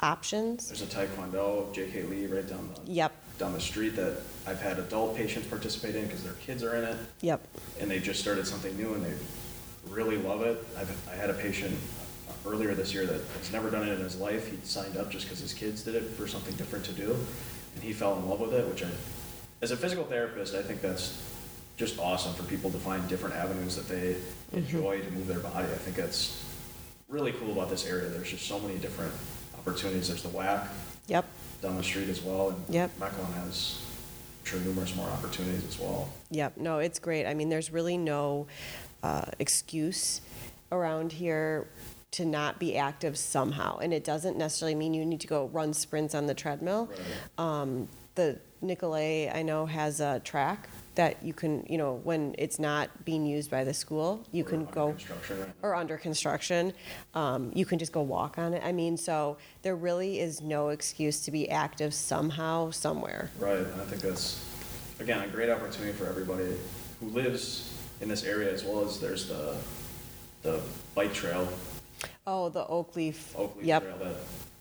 options. 0.00 0.68
There's 0.68 0.82
a 0.82 0.86
Taekwondo, 0.86 1.72
JK 1.74 2.08
Lee 2.08 2.26
right 2.26 2.46
down 2.48 2.70
the, 2.84 2.92
Yep. 2.92 3.12
Down 3.38 3.52
the 3.52 3.60
street 3.60 3.96
that 3.96 4.18
I've 4.46 4.60
had 4.60 4.78
adult 4.78 5.16
patients 5.16 5.46
participate 5.48 5.94
in 5.94 6.04
because 6.04 6.22
their 6.22 6.34
kids 6.34 6.62
are 6.62 6.76
in 6.76 6.84
it. 6.84 6.96
Yep. 7.20 7.46
And 7.80 7.90
they 7.90 7.98
just 7.98 8.20
started 8.20 8.46
something 8.46 8.76
new 8.76 8.94
and 8.94 9.04
they 9.04 9.14
really 9.88 10.16
love 10.16 10.42
it. 10.42 10.64
I've, 10.76 11.08
I 11.10 11.14
had 11.14 11.30
a 11.30 11.34
patient 11.34 11.76
earlier 12.46 12.74
this 12.74 12.94
year 12.94 13.06
that 13.06 13.20
has 13.38 13.52
never 13.52 13.70
done 13.70 13.86
it 13.86 13.92
in 13.92 14.00
his 14.00 14.16
life. 14.16 14.50
He 14.50 14.58
signed 14.62 14.96
up 14.96 15.10
just 15.10 15.26
because 15.26 15.40
his 15.40 15.52
kids 15.52 15.82
did 15.82 15.94
it 15.94 16.02
for 16.02 16.26
something 16.26 16.54
different 16.56 16.84
to 16.86 16.92
do. 16.92 17.16
And 17.74 17.82
he 17.82 17.92
fell 17.92 18.16
in 18.16 18.28
love 18.28 18.40
with 18.40 18.54
it, 18.54 18.66
which 18.68 18.82
I, 18.82 18.88
as 19.62 19.70
a 19.70 19.76
physical 19.76 20.04
therapist, 20.04 20.54
I 20.54 20.62
think 20.62 20.80
that's 20.80 21.22
just 21.76 21.98
awesome 21.98 22.32
for 22.34 22.44
people 22.44 22.70
to 22.70 22.78
find 22.78 23.06
different 23.08 23.34
avenues 23.34 23.76
that 23.76 23.88
they 23.88 24.14
mm-hmm. 24.14 24.58
enjoy 24.58 25.00
to 25.00 25.10
move 25.10 25.26
their 25.26 25.40
body. 25.40 25.66
I 25.66 25.76
think 25.76 25.96
that's 25.96 26.42
really 27.08 27.32
cool 27.32 27.52
about 27.52 27.68
this 27.68 27.86
area. 27.86 28.08
There's 28.08 28.30
just 28.30 28.46
so 28.46 28.58
many 28.58 28.78
different 28.78 29.12
opportunities. 29.58 30.08
There's 30.08 30.22
the 30.22 30.30
WAC 30.30 30.68
Yep. 31.08 31.24
Down 31.66 31.76
the 31.76 31.82
street 31.82 32.08
as 32.08 32.22
well. 32.22 32.50
And 32.50 32.74
Yep. 32.74 32.98
Mequon 33.00 33.32
has 33.44 33.82
sure 34.44 34.60
numerous 34.60 34.94
more 34.94 35.08
opportunities 35.08 35.64
as 35.66 35.80
well. 35.80 36.08
Yep, 36.30 36.58
no, 36.58 36.78
it's 36.78 37.00
great. 37.00 37.26
I 37.26 37.34
mean, 37.34 37.48
there's 37.48 37.72
really 37.72 37.98
no 37.98 38.46
uh, 39.02 39.24
excuse 39.40 40.20
around 40.70 41.12
here 41.12 41.66
to 42.12 42.24
not 42.24 42.60
be 42.60 42.76
active 42.76 43.18
somehow. 43.18 43.78
And 43.78 43.92
it 43.92 44.04
doesn't 44.04 44.38
necessarily 44.38 44.76
mean 44.76 44.94
you 44.94 45.04
need 45.04 45.20
to 45.20 45.26
go 45.26 45.46
run 45.48 45.74
sprints 45.74 46.14
on 46.14 46.26
the 46.26 46.34
treadmill. 46.34 46.88
Right. 47.38 47.60
Um, 47.60 47.88
the 48.14 48.38
Nicolet, 48.62 49.34
I 49.34 49.42
know, 49.42 49.66
has 49.66 50.00
a 50.00 50.20
track 50.20 50.68
that 50.96 51.22
you 51.22 51.32
can, 51.32 51.64
you 51.68 51.78
know, 51.78 52.00
when 52.04 52.34
it's 52.38 52.58
not 52.58 53.04
being 53.04 53.24
used 53.24 53.50
by 53.50 53.64
the 53.64 53.72
school, 53.72 54.22
you 54.32 54.42
We're 54.44 54.50
can 54.50 54.60
under 54.60 54.72
go 54.72 54.88
construction 54.92 55.38
right 55.38 55.46
now. 55.48 55.54
or 55.62 55.74
under 55.74 55.96
construction, 55.96 56.72
um, 57.14 57.52
you 57.54 57.64
can 57.64 57.78
just 57.78 57.92
go 57.92 58.02
walk 58.02 58.38
on 58.38 58.52
it. 58.54 58.62
I 58.64 58.72
mean, 58.72 58.96
so 58.96 59.36
there 59.62 59.76
really 59.76 60.18
is 60.20 60.40
no 60.40 60.70
excuse 60.70 61.20
to 61.26 61.30
be 61.30 61.48
active 61.48 61.94
somehow, 61.94 62.70
somewhere. 62.70 63.30
Right, 63.38 63.58
and 63.58 63.80
I 63.80 63.84
think 63.84 64.02
that's, 64.02 64.44
again, 64.98 65.20
a 65.22 65.28
great 65.28 65.50
opportunity 65.50 65.92
for 65.92 66.06
everybody 66.06 66.56
who 67.00 67.08
lives 67.10 67.72
in 68.00 68.08
this 68.08 68.24
area 68.24 68.52
as 68.52 68.64
well 68.64 68.84
as 68.84 68.98
there's 69.00 69.28
the, 69.28 69.56
the 70.42 70.60
bike 70.94 71.14
trail, 71.14 71.48
Oh, 72.26 72.48
the 72.48 72.66
oak 72.66 72.96
leaf. 72.96 73.34
Oak 73.38 73.56
Leaf 73.56 73.66
Yep, 73.66 73.82
Trail 73.82 73.98
that 73.98 74.16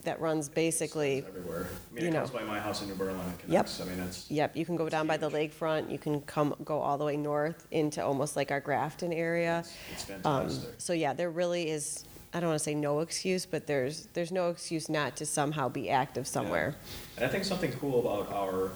that 0.05 0.19
runs 0.21 0.47
basically, 0.49 1.23
everywhere. 1.27 1.67
I 1.91 1.93
mean, 1.93 2.03
you 2.03 2.09
it 2.09 2.13
know. 2.13 2.19
comes 2.19 2.31
by 2.31 2.43
my 2.43 2.59
house 2.59 2.81
in 2.81 2.87
New 2.87 2.95
Berlin 2.95 3.17
Yep. 3.17 3.39
connects, 3.67 3.81
I 3.81 3.85
mean, 3.85 3.99
it's, 3.99 4.29
yep, 4.31 4.55
you 4.55 4.65
can 4.65 4.75
go 4.75 4.87
down 4.89 5.07
by 5.07 5.17
the 5.17 5.29
lakefront, 5.29 5.91
you 5.91 5.97
can 5.99 6.21
come, 6.21 6.55
go 6.63 6.79
all 6.79 6.97
the 6.97 7.05
way 7.05 7.17
north 7.17 7.67
into 7.71 8.03
almost 8.03 8.35
like 8.35 8.51
our 8.51 8.59
Grafton 8.61 9.11
area. 9.11 9.63
it's 9.91 10.09
Um, 10.09 10.43
fantastic. 10.47 10.75
so 10.77 10.93
yeah, 10.93 11.13
there 11.13 11.29
really 11.29 11.69
is, 11.69 12.05
I 12.33 12.39
don't 12.39 12.49
want 12.49 12.59
to 12.59 12.63
say 12.63 12.75
no 12.75 12.99
excuse, 13.01 13.45
but 13.45 13.67
there's, 13.67 14.07
there's 14.13 14.31
no 14.31 14.49
excuse 14.49 14.89
not 14.89 15.15
to 15.17 15.25
somehow 15.25 15.69
be 15.69 15.89
active 15.89 16.27
somewhere. 16.27 16.75
And 17.17 17.25
I 17.25 17.29
think 17.29 17.43
something 17.45 17.71
cool 17.73 17.99
about 17.99 18.31
our 18.33 18.71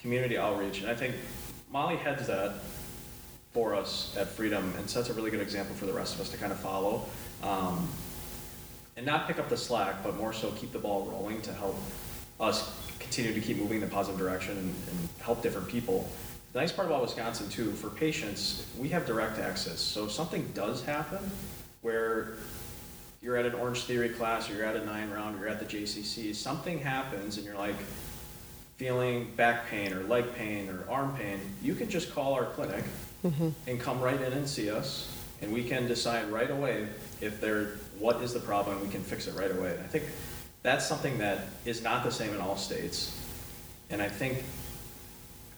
community 0.00 0.36
outreach, 0.36 0.80
and 0.80 0.90
I 0.90 0.94
think 0.94 1.14
Molly 1.70 1.96
heads 1.96 2.26
that 2.26 2.54
for 3.52 3.74
us 3.74 4.14
at 4.18 4.28
Freedom 4.28 4.72
and 4.78 4.88
sets 4.90 5.08
a 5.10 5.12
really 5.12 5.30
good 5.30 5.40
example 5.40 5.74
for 5.76 5.86
the 5.86 5.92
rest 5.92 6.14
of 6.16 6.20
us 6.20 6.28
to 6.30 6.36
kind 6.36 6.50
of 6.52 6.58
follow. 6.58 7.06
Um, 7.42 7.88
and 8.96 9.04
not 9.04 9.26
pick 9.26 9.38
up 9.38 9.48
the 9.48 9.56
slack, 9.56 10.02
but 10.02 10.16
more 10.16 10.32
so 10.32 10.50
keep 10.52 10.72
the 10.72 10.78
ball 10.78 11.06
rolling 11.06 11.40
to 11.42 11.52
help 11.52 11.76
us 12.40 12.80
continue 12.98 13.34
to 13.34 13.40
keep 13.40 13.56
moving 13.56 13.78
in 13.78 13.84
a 13.84 13.90
positive 13.90 14.18
direction 14.18 14.56
and, 14.56 14.74
and 14.90 15.08
help 15.20 15.42
different 15.42 15.68
people. 15.68 16.08
The 16.52 16.60
nice 16.60 16.72
part 16.72 16.86
about 16.88 17.02
Wisconsin 17.02 17.48
too, 17.48 17.72
for 17.72 17.90
patients, 17.90 18.66
we 18.78 18.88
have 18.90 19.06
direct 19.06 19.38
access. 19.38 19.80
So 19.80 20.04
if 20.04 20.12
something 20.12 20.48
does 20.54 20.84
happen 20.84 21.18
where 21.82 22.34
you're 23.20 23.36
at 23.36 23.46
an 23.46 23.54
Orange 23.54 23.84
Theory 23.84 24.10
class, 24.10 24.50
or 24.50 24.54
you're 24.54 24.66
at 24.66 24.76
a 24.76 24.84
nine 24.84 25.10
round, 25.10 25.36
or 25.36 25.40
you're 25.40 25.48
at 25.48 25.58
the 25.58 25.64
JCC, 25.64 26.34
something 26.34 26.78
happens 26.78 27.38
and 27.38 27.46
you're 27.46 27.56
like 27.56 27.76
feeling 28.76 29.32
back 29.36 29.68
pain 29.68 29.92
or 29.92 30.02
leg 30.04 30.34
pain 30.34 30.68
or 30.68 30.84
arm 30.90 31.16
pain, 31.16 31.40
you 31.62 31.74
can 31.74 31.88
just 31.88 32.14
call 32.14 32.34
our 32.34 32.44
clinic 32.44 32.84
mm-hmm. 33.24 33.48
and 33.66 33.80
come 33.80 34.00
right 34.00 34.20
in 34.20 34.32
and 34.32 34.48
see 34.48 34.70
us, 34.70 35.16
and 35.40 35.52
we 35.52 35.64
can 35.64 35.86
decide 35.88 36.28
right 36.30 36.50
away 36.50 36.86
if 37.20 37.40
there, 37.40 37.78
what 37.98 38.22
is 38.22 38.32
the 38.32 38.40
problem, 38.40 38.80
we 38.80 38.88
can 38.88 39.02
fix 39.02 39.26
it 39.26 39.34
right 39.34 39.50
away. 39.50 39.72
And 39.74 39.80
I 39.80 39.86
think 39.86 40.04
that's 40.62 40.86
something 40.86 41.18
that 41.18 41.46
is 41.64 41.82
not 41.82 42.04
the 42.04 42.10
same 42.10 42.32
in 42.34 42.40
all 42.40 42.56
states. 42.56 43.20
And 43.90 44.00
I 44.02 44.08
think 44.08 44.42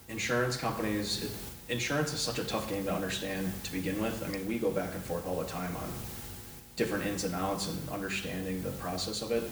insurance 0.08 0.56
companies, 0.56 1.24
it- 1.24 1.30
insurance 1.72 2.12
is 2.12 2.20
such 2.20 2.38
a 2.38 2.44
tough 2.44 2.68
game 2.68 2.84
to 2.84 2.92
understand 2.92 3.52
to 3.64 3.72
begin 3.72 4.00
with. 4.00 4.22
I 4.24 4.28
mean, 4.28 4.46
we 4.46 4.58
go 4.58 4.70
back 4.70 4.94
and 4.94 5.02
forth 5.02 5.26
all 5.26 5.36
the 5.38 5.46
time 5.46 5.74
on 5.76 5.88
different 6.76 7.06
ins 7.06 7.24
and 7.24 7.34
outs 7.34 7.68
and 7.68 7.88
understanding 7.88 8.62
the 8.62 8.70
process 8.72 9.22
of 9.22 9.32
it. 9.32 9.42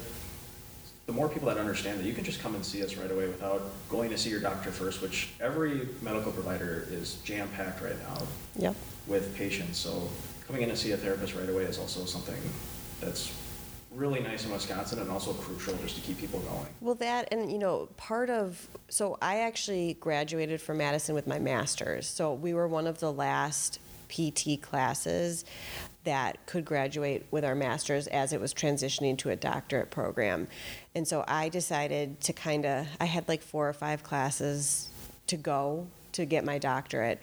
The 1.06 1.12
more 1.12 1.28
people 1.28 1.48
that 1.48 1.58
understand 1.58 1.98
that 2.00 2.06
you 2.06 2.14
can 2.14 2.24
just 2.24 2.40
come 2.40 2.54
and 2.54 2.64
see 2.64 2.82
us 2.82 2.96
right 2.96 3.10
away 3.10 3.26
without 3.26 3.62
going 3.90 4.10
to 4.10 4.16
see 4.18 4.30
your 4.30 4.40
doctor 4.40 4.70
first, 4.70 5.02
which 5.02 5.30
every 5.40 5.88
medical 6.00 6.32
provider 6.32 6.86
is 6.90 7.14
jam-packed 7.24 7.82
right 7.82 7.98
now 8.08 8.22
Yep. 8.56 8.76
with 9.06 9.34
patients. 9.34 9.78
So 9.78 10.08
coming 10.46 10.62
in 10.62 10.68
to 10.70 10.76
see 10.76 10.92
a 10.92 10.96
therapist 10.96 11.34
right 11.34 11.48
away 11.48 11.64
is 11.64 11.78
also 11.78 12.04
something 12.06 12.40
that's 13.04 13.32
really 13.94 14.20
nice 14.20 14.44
in 14.44 14.50
Wisconsin 14.50 14.98
and 14.98 15.10
also 15.10 15.32
crucial 15.34 15.76
just 15.76 15.96
to 15.96 16.00
keep 16.02 16.18
people 16.18 16.40
going. 16.40 16.66
Well, 16.80 16.96
that 16.96 17.28
and 17.32 17.50
you 17.50 17.58
know, 17.58 17.88
part 17.96 18.30
of 18.30 18.68
so 18.88 19.18
I 19.22 19.40
actually 19.40 19.94
graduated 19.94 20.60
from 20.60 20.78
Madison 20.78 21.14
with 21.14 21.26
my 21.26 21.38
master's. 21.38 22.06
So 22.06 22.32
we 22.34 22.54
were 22.54 22.68
one 22.68 22.86
of 22.86 22.98
the 22.98 23.12
last 23.12 23.78
PT 24.08 24.60
classes 24.60 25.44
that 26.04 26.44
could 26.46 26.64
graduate 26.64 27.26
with 27.30 27.44
our 27.44 27.54
master's 27.54 28.06
as 28.08 28.32
it 28.32 28.40
was 28.40 28.52
transitioning 28.52 29.16
to 29.18 29.30
a 29.30 29.36
doctorate 29.36 29.90
program. 29.90 30.48
And 30.94 31.08
so 31.08 31.24
I 31.26 31.48
decided 31.48 32.20
to 32.22 32.32
kind 32.32 32.66
of 32.66 32.86
I 33.00 33.06
had 33.06 33.28
like 33.28 33.42
four 33.42 33.68
or 33.68 33.72
five 33.72 34.02
classes 34.02 34.88
to 35.28 35.36
go 35.36 35.86
to 36.14 36.24
get 36.24 36.44
my 36.44 36.58
doctorate. 36.58 37.20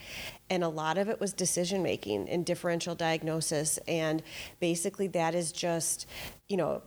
And 0.49 0.63
a 0.63 0.69
lot 0.69 0.97
of 0.97 1.09
it 1.09 1.19
was 1.19 1.33
decision 1.33 1.81
making 1.81 2.29
and 2.29 2.45
differential 2.45 2.95
diagnosis. 2.95 3.79
And 3.87 4.21
basically, 4.59 5.07
that 5.07 5.35
is 5.35 5.51
just, 5.51 6.07
you 6.47 6.57
know, 6.57 6.81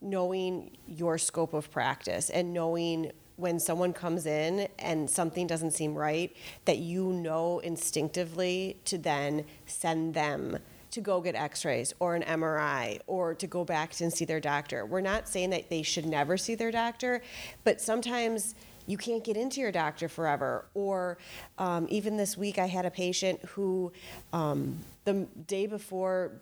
knowing 0.00 0.76
your 0.86 1.18
scope 1.18 1.54
of 1.54 1.70
practice 1.70 2.30
and 2.30 2.52
knowing 2.52 3.12
when 3.36 3.58
someone 3.58 3.92
comes 3.92 4.26
in 4.26 4.68
and 4.78 5.08
something 5.08 5.46
doesn't 5.46 5.70
seem 5.70 5.94
right, 5.94 6.34
that 6.66 6.78
you 6.78 7.12
know 7.12 7.58
instinctively 7.60 8.78
to 8.84 8.98
then 8.98 9.44
send 9.66 10.12
them 10.12 10.58
to 10.90 11.00
go 11.00 11.20
get 11.20 11.34
x 11.34 11.64
rays 11.64 11.94
or 12.00 12.14
an 12.14 12.22
MRI 12.22 13.00
or 13.06 13.34
to 13.34 13.46
go 13.46 13.64
back 13.64 13.98
and 14.00 14.12
see 14.12 14.24
their 14.24 14.40
doctor. 14.40 14.84
We're 14.84 15.00
not 15.00 15.28
saying 15.28 15.50
that 15.50 15.70
they 15.70 15.82
should 15.82 16.06
never 16.06 16.36
see 16.36 16.54
their 16.54 16.70
doctor, 16.70 17.22
but 17.64 17.80
sometimes 17.80 18.54
you 18.90 18.96
can't 18.96 19.22
get 19.22 19.36
into 19.36 19.60
your 19.60 19.70
doctor 19.70 20.08
forever. 20.08 20.66
Or 20.74 21.16
um, 21.58 21.86
even 21.90 22.16
this 22.16 22.36
week, 22.36 22.58
I 22.58 22.66
had 22.66 22.84
a 22.84 22.90
patient 22.90 23.40
who 23.50 23.92
um, 24.32 24.80
the 25.04 25.26
day 25.46 25.66
before 25.66 26.32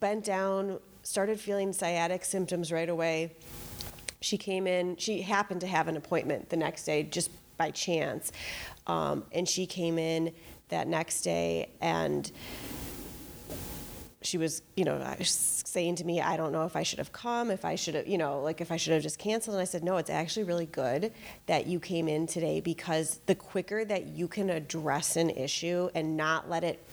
bent 0.00 0.24
down, 0.24 0.80
started 1.02 1.38
feeling 1.38 1.72
sciatic 1.72 2.24
symptoms 2.24 2.72
right 2.72 2.88
away. 2.88 3.36
She 4.22 4.38
came 4.38 4.66
in, 4.66 4.96
she 4.96 5.20
happened 5.20 5.60
to 5.60 5.66
have 5.66 5.86
an 5.86 5.96
appointment 5.96 6.48
the 6.48 6.56
next 6.56 6.84
day 6.84 7.02
just 7.02 7.30
by 7.58 7.70
chance. 7.70 8.32
Um, 8.86 9.24
and 9.32 9.46
she 9.46 9.66
came 9.66 9.98
in 9.98 10.32
that 10.68 10.88
next 10.88 11.20
day 11.20 11.68
and 11.82 12.32
she 14.22 14.38
was, 14.38 14.62
you 14.76 14.84
know, 14.84 15.14
saying 15.20 15.96
to 15.96 16.04
me, 16.04 16.20
I 16.20 16.36
don't 16.36 16.52
know 16.52 16.64
if 16.64 16.76
I 16.76 16.82
should 16.82 16.98
have 16.98 17.12
come, 17.12 17.50
if 17.50 17.64
I 17.64 17.74
should 17.74 17.94
have, 17.94 18.06
you 18.06 18.18
know, 18.18 18.40
like 18.40 18.60
if 18.60 18.72
I 18.72 18.76
should 18.76 18.92
have 18.92 19.02
just 19.02 19.18
canceled. 19.18 19.54
And 19.54 19.62
I 19.62 19.64
said, 19.64 19.82
no, 19.82 19.96
it's 19.96 20.10
actually 20.10 20.44
really 20.44 20.66
good 20.66 21.12
that 21.46 21.66
you 21.66 21.80
came 21.80 22.08
in 22.08 22.26
today 22.26 22.60
because 22.60 23.20
the 23.26 23.34
quicker 23.34 23.84
that 23.84 24.06
you 24.06 24.28
can 24.28 24.50
address 24.50 25.16
an 25.16 25.30
issue 25.30 25.90
and 25.94 26.16
not 26.16 26.48
let 26.48 26.64
it 26.64 26.84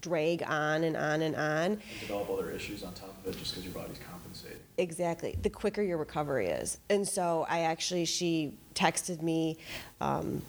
drag 0.00 0.42
on 0.44 0.84
and 0.84 0.96
on 0.96 1.22
and 1.22 1.34
on, 1.34 1.64
And 1.64 1.80
develop 2.00 2.30
other 2.30 2.50
issues 2.50 2.82
on 2.82 2.94
top 2.94 3.16
of 3.24 3.32
it 3.32 3.38
just 3.38 3.52
because 3.52 3.64
your 3.64 3.74
body's 3.74 3.98
compensating. 3.98 4.58
Exactly. 4.78 5.36
The 5.42 5.50
quicker 5.50 5.82
your 5.82 5.98
recovery 5.98 6.46
is. 6.48 6.78
And 6.88 7.06
so 7.06 7.46
I 7.48 7.60
actually, 7.60 8.04
she 8.04 8.54
texted 8.74 9.20
me, 9.22 9.58
um, 10.00 10.42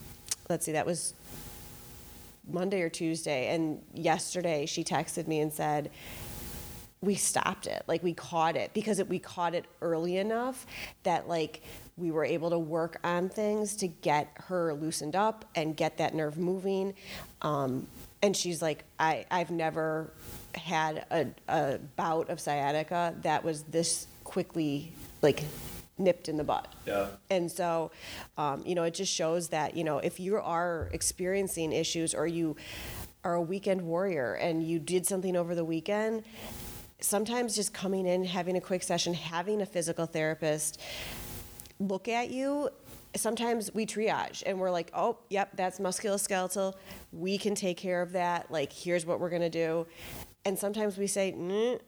let's 0.50 0.65
see, 0.65 0.73
that 0.73 0.85
was 0.85 1.13
Monday 2.48 2.81
or 2.81 2.89
Tuesday. 2.89 3.53
And 3.53 3.81
yesterday 3.93 4.65
she 4.65 4.83
texted 4.83 5.27
me 5.27 5.39
and 5.39 5.51
said, 5.51 5.91
we 7.01 7.15
stopped 7.15 7.65
it. 7.65 7.83
Like 7.88 8.03
we 8.03 8.13
caught 8.13 8.55
it 8.55 8.74
because 8.74 9.00
it, 9.00 9.10
we 9.10 9.17
caught 9.17 9.55
it 9.55 9.65
early 9.81 10.17
enough 10.17 10.67
that 11.03 11.27
like 11.27 11.63
we 11.98 12.12
were 12.12 12.24
able 12.24 12.51
to 12.51 12.60
work 12.60 13.00
on 13.03 13.27
things 13.27 13.75
to 13.77 13.88
get 13.88 14.29
her 14.36 14.74
loosened 14.74 15.15
up 15.15 15.45
and 15.55 15.75
get 15.75 15.98
that 15.98 16.13
nerve 16.13 16.38
moving. 16.38 16.93
Um, 17.41 17.88
and 18.21 18.38
she's 18.38 18.62
like, 18.62 18.83
I, 19.00 19.25
I've 19.31 19.50
never 19.50 20.13
had 20.53 21.05
a, 21.10 21.27
a 21.48 21.79
bout 21.95 22.29
of 22.29 22.39
sciatica 22.39 23.15
that 23.24 23.43
was 23.43 23.63
this 23.63 24.07
quickly 24.24 24.93
like 25.24 25.43
nipped 26.01 26.27
in 26.27 26.38
the 26.38 26.43
butt. 26.43 26.67
Yeah. 26.86 27.08
And 27.29 27.51
so, 27.51 27.91
um, 28.38 28.63
you 28.65 28.75
know, 28.75 28.84
it 28.84 28.93
just 28.93 29.13
shows 29.13 29.50
that, 29.50 29.75
you 29.75 29.84
know, 29.84 30.00
if 30.00 30.20
you 30.20 30.38
are 30.38 30.89
experiencing 30.91 31.72
issues 31.72 32.13
or 32.13 32.27
you 32.27 32.55
are 33.24 33.36
a 33.36 33.41
weekend 33.41 33.81
warrior 33.81 34.34
and 34.34 34.63
you 34.63 34.79
did 34.79 35.05
something 35.05 35.36
over 35.36 35.55
the 35.55 35.65
weekend, 35.65 36.24
sometimes 37.00 37.55
just 37.55 37.74
coming 37.74 38.08
in, 38.08 38.24
having 38.24 38.58
a 38.58 38.62
quick 38.62 38.84
session, 38.84 39.13
having 39.13 39.62
a 39.62 39.65
physical 39.65 40.05
therapist 40.05 40.79
look 41.79 42.08
at 42.08 42.29
you. 42.29 42.70
Sometimes 43.15 43.74
we 43.74 43.86
triage 43.86 44.43
and 44.46 44.60
we're 44.60 44.72
like, 44.72 44.89
oh, 44.93 45.17
yep, 45.29 45.50
that's 45.55 45.79
musculoskeletal. 45.79 46.74
We 47.12 47.38
can 47.38 47.55
take 47.55 47.77
care 47.77 48.01
of 48.01 48.13
that. 48.13 48.50
Like, 48.50 48.72
here's 48.72 49.05
what 49.05 49.20
we're 49.20 49.29
going 49.29 49.41
to 49.41 49.50
do. 49.50 49.86
And 50.46 50.58
sometimes 50.58 50.98
we 50.98 51.08
say, 51.08 51.34
mm, 51.34 51.79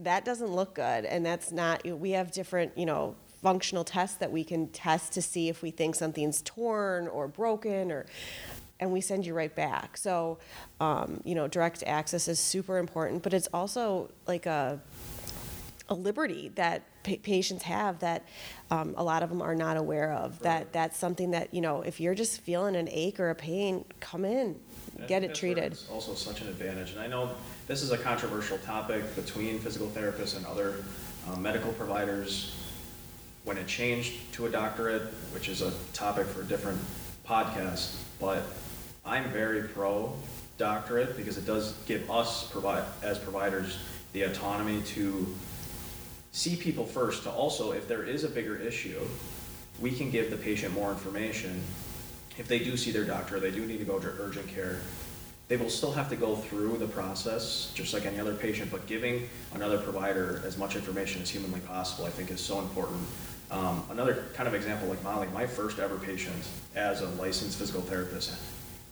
that 0.00 0.24
doesn't 0.24 0.50
look 0.50 0.74
good. 0.74 1.04
And 1.04 1.24
that's 1.24 1.50
not, 1.50 1.84
we 1.84 2.10
have 2.10 2.30
different, 2.30 2.76
you 2.76 2.86
know, 2.86 3.16
functional 3.42 3.84
tests 3.84 4.16
that 4.16 4.30
we 4.30 4.44
can 4.44 4.68
test 4.68 5.12
to 5.12 5.22
see 5.22 5.48
if 5.48 5.62
we 5.62 5.70
think 5.70 5.94
something's 5.94 6.42
torn 6.42 7.08
or 7.08 7.28
broken 7.28 7.90
or 7.90 8.06
and 8.78 8.90
we 8.90 9.00
send 9.00 9.26
you 9.26 9.34
right 9.34 9.54
back 9.54 9.96
so 9.96 10.38
um, 10.80 11.20
you 11.24 11.34
know 11.34 11.48
direct 11.48 11.82
access 11.86 12.28
is 12.28 12.38
super 12.38 12.78
important 12.78 13.22
but 13.22 13.32
it's 13.34 13.48
also 13.52 14.10
like 14.26 14.46
a 14.46 14.80
a 15.90 15.94
liberty 15.94 16.52
that 16.54 16.82
pa- 17.02 17.16
patients 17.22 17.64
have 17.64 17.98
that 17.98 18.24
um, 18.70 18.94
a 18.96 19.02
lot 19.02 19.22
of 19.22 19.28
them 19.28 19.42
are 19.42 19.56
not 19.56 19.76
aware 19.76 20.12
of. 20.12 20.38
That 20.40 20.72
that's 20.72 20.96
something 20.96 21.32
that 21.32 21.52
you 21.52 21.60
know, 21.60 21.82
if 21.82 22.00
you're 22.00 22.14
just 22.14 22.40
feeling 22.40 22.76
an 22.76 22.88
ache 22.90 23.20
or 23.20 23.30
a 23.30 23.34
pain, 23.34 23.84
come 23.98 24.24
in, 24.24 24.58
I 25.02 25.06
get 25.06 25.24
it 25.24 25.34
treated. 25.34 25.72
It's 25.72 25.90
also 25.90 26.14
such 26.14 26.40
an 26.40 26.48
advantage, 26.48 26.92
and 26.92 27.00
I 27.00 27.08
know 27.08 27.30
this 27.66 27.82
is 27.82 27.90
a 27.90 27.98
controversial 27.98 28.58
topic 28.58 29.14
between 29.16 29.58
physical 29.58 29.88
therapists 29.88 30.36
and 30.36 30.46
other 30.46 30.84
um, 31.28 31.42
medical 31.42 31.72
providers. 31.72 32.56
When 33.44 33.56
it 33.56 33.66
changed 33.66 34.32
to 34.34 34.46
a 34.46 34.50
doctorate, 34.50 35.02
which 35.32 35.48
is 35.48 35.62
a 35.62 35.72
topic 35.92 36.26
for 36.26 36.42
a 36.42 36.44
different 36.44 36.78
podcast, 37.26 37.96
but 38.20 38.42
I'm 39.04 39.30
very 39.30 39.68
pro 39.68 40.14
doctorate 40.58 41.16
because 41.16 41.38
it 41.38 41.46
does 41.46 41.72
give 41.86 42.10
us 42.10 42.50
provide 42.50 42.84
as 43.02 43.18
providers 43.18 43.78
the 44.12 44.22
autonomy 44.22 44.82
to 44.82 45.34
see 46.32 46.54
people 46.54 46.84
first 46.84 47.22
to 47.22 47.30
also 47.30 47.72
if 47.72 47.88
there 47.88 48.04
is 48.04 48.24
a 48.24 48.28
bigger 48.28 48.56
issue 48.56 49.00
we 49.80 49.90
can 49.90 50.10
give 50.10 50.30
the 50.30 50.36
patient 50.36 50.74
more 50.74 50.90
information. 50.90 51.62
If 52.36 52.46
they 52.46 52.58
do 52.58 52.76
see 52.76 52.90
their 52.90 53.04
doctor 53.04 53.40
they 53.40 53.50
do 53.50 53.64
need 53.66 53.78
to 53.78 53.84
go 53.84 53.98
to 53.98 54.08
urgent 54.20 54.48
care 54.48 54.80
they 55.48 55.56
will 55.56 55.68
still 55.68 55.90
have 55.90 56.08
to 56.08 56.16
go 56.16 56.36
through 56.36 56.78
the 56.78 56.86
process 56.86 57.72
just 57.74 57.92
like 57.92 58.06
any 58.06 58.20
other 58.20 58.34
patient 58.34 58.70
but 58.70 58.86
giving 58.86 59.28
another 59.54 59.78
provider 59.78 60.42
as 60.46 60.56
much 60.56 60.76
information 60.76 61.20
as 61.22 61.28
humanly 61.28 61.60
possible 61.60 62.06
i 62.06 62.10
think 62.10 62.30
is 62.30 62.40
so 62.40 62.60
important 62.60 63.00
um, 63.50 63.82
another 63.90 64.24
kind 64.34 64.46
of 64.48 64.54
example 64.54 64.88
like 64.88 65.02
molly 65.02 65.26
my 65.34 65.46
first 65.46 65.78
ever 65.78 65.96
patient 65.96 66.36
as 66.74 67.02
a 67.02 67.08
licensed 67.10 67.58
physical 67.58 67.80
therapist 67.82 68.34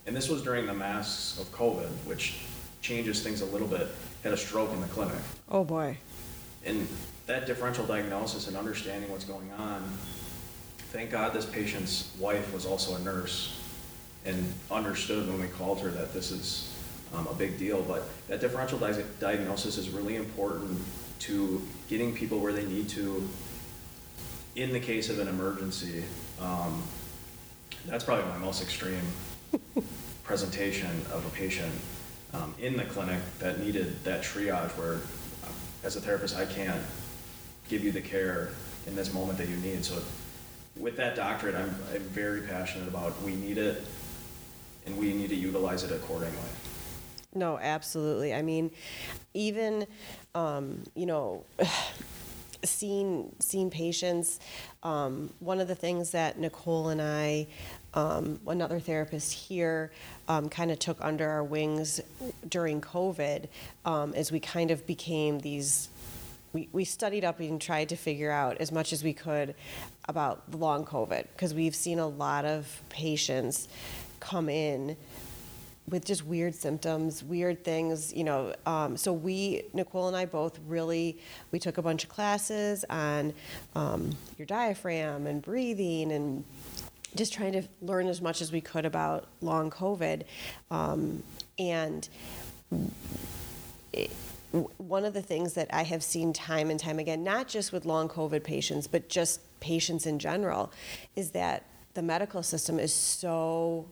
and 0.07 0.17
this 0.17 0.29
was 0.29 0.43
during 0.43 0.67
the 0.67 0.75
masks 0.75 1.39
of 1.41 1.51
covid 1.53 1.89
which 2.05 2.41
changes 2.83 3.23
things 3.23 3.41
a 3.41 3.47
little 3.47 3.69
bit 3.69 3.89
had 4.23 4.33
a 4.33 4.37
stroke 4.37 4.73
in 4.73 4.81
the 4.81 4.87
clinic 4.89 5.15
Oh 5.51 5.65
boy. 5.65 5.97
and 6.65 6.87
that 7.27 7.47
differential 7.47 7.85
diagnosis 7.87 8.49
and 8.49 8.57
understanding 8.57 9.11
what's 9.11 9.25
going 9.25 9.51
on, 9.59 9.83
thank 10.93 11.11
God 11.11 11.35
this 11.35 11.45
patient's 11.45 12.11
wife 12.19 12.55
was 12.55 12.65
also 12.65 12.95
a 12.97 12.99
nurse 13.01 13.61
and 14.25 14.51
understood 14.71 15.29
when 15.29 15.39
we 15.39 15.47
called 15.47 15.79
her 15.81 15.91
that 15.91 16.15
this 16.15 16.31
is 16.31 16.75
um, 17.15 17.27
a 17.27 17.35
big 17.35 17.59
deal. 17.59 17.83
But 17.83 18.05
that 18.29 18.41
differential 18.41 18.79
di- 18.79 19.05
diagnosis 19.21 19.77
is 19.77 19.91
really 19.91 20.17
important 20.17 20.81
to 21.21 21.61
getting 21.91 22.15
people 22.15 22.39
where 22.39 22.53
they 22.55 22.65
need 22.65 22.89
to 22.91 23.29
in 24.59 24.73
the 24.73 24.81
case 24.81 25.09
of 25.09 25.21
an 25.21 25.29
emergency. 25.29 26.03
Um, 26.41 26.83
that's 27.87 28.05
probably 28.05 28.25
my 28.27 28.39
most 28.39 28.61
extreme 28.61 29.01
presentation 30.25 30.91
of 31.13 31.25
a 31.25 31.31
patient 31.31 31.73
um, 32.35 32.55
in 32.59 32.77
the 32.77 32.85
clinic 32.85 33.21
that 33.39 33.61
needed 33.61 34.03
that 34.05 34.23
triage 34.23 34.71
where, 34.71 34.95
uh, 35.45 35.53
as 35.85 35.95
a 35.95 36.01
therapist, 36.01 36.37
I 36.37 36.45
can't 36.45 36.83
give 37.69 37.85
you 37.85 37.93
the 37.93 38.01
care 38.01 38.51
in 38.89 38.97
this 38.97 39.15
moment 39.15 39.39
that 39.39 39.49
you 39.49 39.57
need. 39.59 39.85
So, 39.85 40.03
with 40.77 40.97
that 40.97 41.15
doctorate, 41.15 41.55
I'm, 41.55 41.75
I'm 41.95 42.03
very 42.03 42.43
passionate 42.43 42.89
about 42.89 43.21
we 43.23 43.35
need 43.37 43.59
it 43.59 43.85
and 44.87 44.99
we 44.99 45.13
need 45.13 45.29
to 45.31 45.37
utilize 45.37 45.85
it 45.85 45.93
accordingly. 45.93 46.37
No, 47.35 47.59
absolutely. 47.59 48.35
I 48.35 48.43
mean, 48.43 48.71
even 49.35 49.87
um, 50.35 50.83
you 50.95 51.07
know, 51.07 51.45
seeing 52.65 53.35
seeing 53.39 53.71
patients. 53.71 54.41
Um, 54.83 55.31
one 55.41 55.61
of 55.61 55.69
the 55.69 55.75
things 55.75 56.11
that 56.11 56.39
Nicole 56.39 56.89
and 56.89 57.01
I, 57.01 57.47
um, 57.95 58.41
another 58.47 58.81
therapist 58.81 59.33
here, 59.33 59.93
um, 60.29 60.49
kind 60.49 60.71
of 60.71 60.79
took 60.79 60.99
under 61.01 61.29
our 61.29 61.45
wings 61.45 62.01
during 62.49 62.81
COVID, 62.81 63.49
um, 63.85 64.15
is 64.15 64.33
we 64.33 64.41
kind 64.41 64.71
of 64.71 64.87
became 64.87 65.39
these. 65.41 65.89
We, 66.55 66.69
we 66.73 66.85
studied 66.85 67.25
up 67.25 67.41
and 67.41 67.61
tried 67.61 67.91
to 67.91 67.97
figure 67.97 68.31
out 68.31 68.57
as 68.57 68.73
much 68.73 68.95
as 68.95 69.05
we 69.05 69.13
could 69.13 69.55
about 70.09 70.43
long 70.55 70.87
COVID 70.87 71.27
because 71.35 71.53
we've 71.53 71.75
seen 71.75 71.99
a 71.99 72.09
lot 72.09 72.47
of 72.47 72.81
patients 72.89 73.69
come 74.19 74.49
in 74.49 74.97
with 75.91 76.05
just 76.05 76.25
weird 76.25 76.55
symptoms, 76.55 77.25
weird 77.25 77.65
things, 77.65 78.13
you 78.13 78.25
know. 78.25 78.55
Um, 78.67 78.97
so 78.97 79.13
we, 79.13 79.63
Nicole 79.73 80.09
and 80.09 80.17
I 80.17 80.27
both 80.27 80.59
really, 80.67 81.19
we 81.51 81.59
took 81.59 81.79
a 81.79 81.83
bunch 81.83 82.05
of 82.05 82.11
classes 82.11 82.85
on 82.91 83.33
um, 83.75 84.11
your 84.37 84.47
diaphragm 84.47 85.27
and 85.27 85.43
breathing 85.43 86.13
and 86.13 86.45
just 87.15 87.33
trying 87.33 87.53
to 87.53 87.63
learn 87.81 88.07
as 88.07 88.21
much 88.21 88.41
as 88.43 88.53
we 88.53 88.61
could 88.61 88.85
about 88.85 89.29
long 89.41 89.71
COVID. 89.71 90.25
Um, 90.71 91.23
and 91.59 92.09
it, 93.93 94.11
one 94.79 95.05
of 95.05 95.15
the 95.15 95.23
things 95.23 95.55
that 95.55 95.69
I 95.73 95.83
have 95.83 96.03
seen 96.03 96.33
time 96.33 96.71
and 96.71 96.79
time 96.79 96.99
again, 96.99 97.23
not 97.23 97.49
just 97.49 97.73
with 97.73 97.85
long 97.85 98.09
COVID 98.09 98.45
patients, 98.45 98.87
but 98.87 99.09
just 99.09 99.41
patients 99.61 100.07
in 100.07 100.19
general, 100.19 100.73
is 101.17 101.31
that 101.33 101.65
the 101.95 102.03
medical 102.03 102.43
system 102.43 102.79
is 102.79 102.93
so 102.93 103.87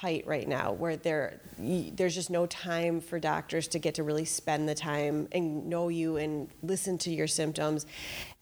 tight 0.00 0.26
right 0.26 0.46
now 0.46 0.72
where 0.72 0.96
there 0.96 1.40
there's 1.58 2.14
just 2.14 2.28
no 2.28 2.46
time 2.46 3.00
for 3.00 3.18
doctors 3.18 3.66
to 3.68 3.78
get 3.78 3.94
to 3.94 4.02
really 4.02 4.24
spend 4.24 4.68
the 4.68 4.74
time 4.74 5.26
and 5.32 5.66
know 5.66 5.88
you 5.88 6.16
and 6.16 6.48
listen 6.62 6.98
to 6.98 7.10
your 7.10 7.26
symptoms. 7.26 7.86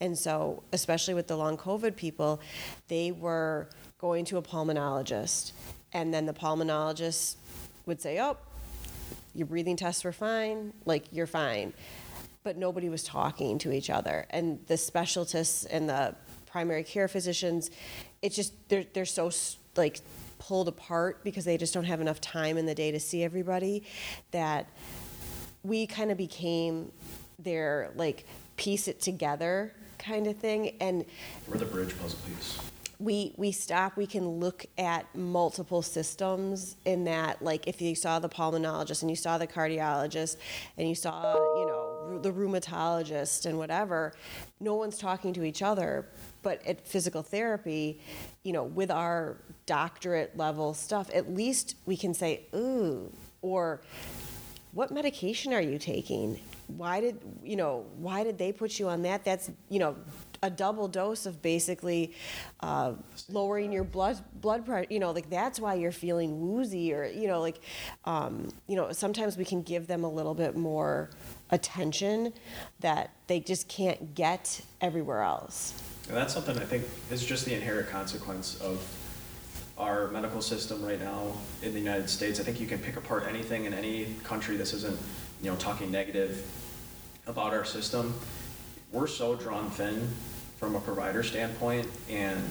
And 0.01 0.19
so 0.19 0.63
especially 0.73 1.15
with 1.15 1.29
the 1.29 1.37
long 1.37 1.57
covid 1.57 1.97
people 1.97 2.41
they 2.89 3.13
were 3.13 3.69
going 3.99 4.25
to 4.27 4.37
a 4.37 4.43
pulmonologist 4.43 5.53
and 5.93 6.13
then 6.13 6.27
the 6.27 6.33
pulmonologist 6.33 7.37
would 7.87 8.01
say 8.01 8.19
oh 8.21 8.37
your 9.35 9.47
breathing 9.47 9.77
tests 9.77 10.05
were 10.05 10.13
fine. 10.13 10.73
Like 10.85 11.05
you're 11.13 11.27
fine. 11.27 11.73
But 12.43 12.57
nobody 12.57 12.89
was 12.89 13.03
talking 13.03 13.59
to 13.59 13.73
each 13.73 13.91
other. 13.91 14.27
And 14.31 14.61
the 14.67 14.77
specialists 14.77 15.65
and 15.65 15.89
the 15.89 16.15
primary 16.47 16.85
care 16.85 17.09
physicians 17.09 17.71
it's 18.23 18.37
just 18.37 18.53
they're, 18.69 18.85
they're 18.93 19.05
so 19.05 19.31
like 19.77 20.01
pulled 20.39 20.69
apart 20.69 21.23
because 21.25 21.45
they 21.45 21.57
just 21.57 21.75
don't 21.75 21.85
have 21.85 22.01
enough 22.01 22.21
time 22.21 22.57
in 22.57 22.67
the 22.67 22.75
day 22.75 22.91
to 22.91 23.01
see 23.01 23.23
everybody 23.23 23.83
that 24.31 24.69
we 25.63 25.87
kind 25.87 26.11
of 26.11 26.19
became 26.19 26.93
their 27.39 27.91
like 27.97 28.27
piece 28.57 28.87
it 28.89 29.01
together 29.01 29.73
kind 29.99 30.27
of 30.27 30.37
thing 30.37 30.77
and 30.81 31.05
We're 31.49 31.59
the 31.59 31.65
bridge 31.65 31.99
puzzle 31.99 32.19
piece. 32.27 32.59
we 32.99 33.33
we 33.37 33.51
stop 33.53 33.97
we 33.97 34.07
can 34.07 34.29
look 34.29 34.67
at 34.79 35.07
multiple 35.17 35.83
systems 35.83 36.77
in 36.85 37.05
that 37.05 37.43
like 37.43 37.67
if 37.67 37.81
you 37.81 37.95
saw 37.95 38.19
the 38.19 38.29
pulmonologist 38.29 39.03
and 39.03 39.11
you 39.11 39.17
saw 39.17 39.39
the 39.39 39.47
cardiologist 39.47 40.37
and 40.77 40.89
you 40.89 40.95
saw 40.95 41.35
you 41.35 41.67
know 41.67 41.84
the 42.23 42.33
rheumatologist 42.33 43.47
and 43.47 43.59
whatever 43.59 44.15
no 44.61 44.75
one's 44.75 44.99
talking 44.99 45.33
to 45.33 45.45
each 45.45 45.63
other. 45.63 46.09
But 46.43 46.65
at 46.67 46.87
physical 46.87 47.23
therapy 47.23 48.01
you 48.43 48.53
know 48.53 48.65
with 48.65 48.91
our 48.91 49.39
doctorate 49.67 50.37
level 50.37 50.75
stuff 50.75 51.11
at 51.15 51.33
least 51.33 51.77
we 51.87 51.97
can 51.97 52.15
say 52.15 52.47
ooh 52.55 53.13
or 53.43 53.81
what 54.75 54.91
medication 54.91 55.53
are 55.53 55.61
you 55.61 55.79
taking? 55.79 56.41
Why 56.67 57.01
did 57.01 57.21
you 57.43 57.57
know 57.57 57.87
why 57.97 58.25
did 58.25 58.39
they 58.39 58.53
put 58.53 58.79
you 58.79 58.89
on 58.89 59.03
that? 59.03 59.25
That's 59.25 59.51
you 59.69 59.79
know 59.79 59.97
a 60.45 60.51
double 60.51 60.89
dose 60.89 61.25
of 61.25 61.41
basically 61.41 62.13
uh, 62.61 62.93
lowering 63.31 63.73
your 63.73 63.83
blood 63.83 64.19
blood 64.41 64.65
pressure 64.67 64.87
you 64.91 64.99
know 64.99 65.11
like 65.11 65.29
that's 65.31 65.59
why 65.59 65.75
you're 65.75 65.91
feeling 65.91 66.53
woozy 66.53 66.93
or 66.93 67.07
you 67.07 67.27
know 67.27 67.41
like 67.41 67.61
um, 68.05 68.49
you 68.67 68.77
know 68.77 68.93
sometimes 68.93 69.39
we 69.39 69.45
can 69.45 69.63
give 69.63 69.87
them 69.87 70.05
a 70.05 70.09
little 70.09 70.35
bit 70.35 70.55
more 70.55 71.09
attention 71.51 72.33
that 72.81 73.11
they 73.27 73.41
just 73.41 73.69
can't 73.69 74.15
get 74.15 74.61
everywhere 74.83 75.23
else 75.23 75.83
And 76.09 76.17
that's 76.17 76.35
something 76.35 76.59
I 76.59 76.65
think 76.65 76.85
is 77.11 77.25
just 77.25 77.47
the 77.47 77.55
inherent 77.55 77.89
consequence 77.89 78.61
of 78.61 78.87
our 79.79 80.09
medical 80.09 80.43
system 80.43 80.85
right 80.85 81.01
now 81.01 81.33
in 81.63 81.73
the 81.73 81.81
United 81.81 82.09
States. 82.09 82.39
I 82.39 82.45
think 82.45 82.61
you 82.61 82.67
can 82.67 82.79
pick 82.79 82.97
apart 82.97 83.25
anything 83.27 83.65
in 83.65 83.75
any 83.75 84.15
country. 84.23 84.57
This 84.57 84.73
isn't, 84.73 84.97
you 85.43 85.51
know, 85.51 85.57
talking 85.57 85.91
negative 85.91 86.47
about 87.27 87.53
our 87.53 87.65
system. 87.65 88.15
We're 88.93 89.09
so 89.09 89.35
drawn 89.35 89.71
thin 89.71 90.09
from 90.65 90.77
a 90.77 90.81
provider 90.81 91.23
standpoint, 91.23 91.87
and 92.09 92.43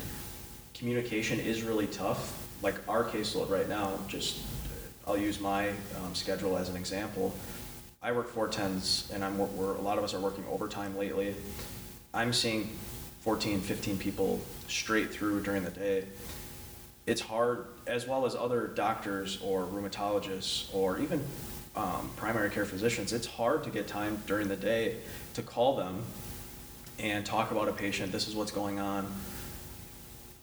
communication 0.76 1.39
is 1.39 1.63
really 1.63 1.88
tough. 1.88 2.47
Like 2.62 2.76
our 2.88 3.04
caseload 3.04 3.49
right 3.49 3.67
now, 3.67 3.97
just 4.08 4.39
I'll 5.08 5.17
use 5.17 5.39
my 5.39 5.69
um, 5.69 6.13
schedule 6.13 6.56
as 6.56 6.69
an 6.69 6.76
example. 6.76 7.34
I 8.04 8.12
work 8.12 8.30
four 8.30 8.47
tens, 8.47 9.10
and 9.12 9.26
I'm 9.26 9.39
we're, 9.58 9.73
a 9.73 9.82
lot 9.82 9.97
of 9.97 10.04
us 10.04 10.13
are 10.13 10.19
working 10.19 10.43
overtime 10.52 10.95
lately. 10.95 11.34
I'm 12.13 12.34
seeing 12.34 12.69
14, 13.21 13.62
15 13.62 13.97
people 13.97 14.39
straight 14.67 15.12
through 15.12 15.41
during 15.41 15.63
the 15.63 15.71
day. 15.71 16.06
It's 17.08 17.21
hard, 17.21 17.65
as 17.88 18.08
well 18.08 18.28
as 18.28 18.36
other 18.36 18.67
doctors 18.67 19.41
or 19.41 19.63
rheumatologists 19.63 20.71
or 20.71 20.99
even 20.99 21.19
um, 21.76 22.12
primary 22.15 22.52
care 22.52 22.65
physicians, 22.65 23.12
it's 23.12 23.26
hard 23.26 23.63
to 23.63 23.71
get 23.71 23.88
time 23.88 24.21
during 24.28 24.49
the 24.49 24.56
day 24.56 24.97
to 25.34 25.41
call 25.41 25.76
them 25.76 26.04
and 27.03 27.25
talk 27.25 27.51
about 27.51 27.67
a 27.67 27.73
patient. 27.73 28.11
This 28.11 28.27
is 28.27 28.35
what's 28.35 28.51
going 28.51 28.79
on. 28.79 29.11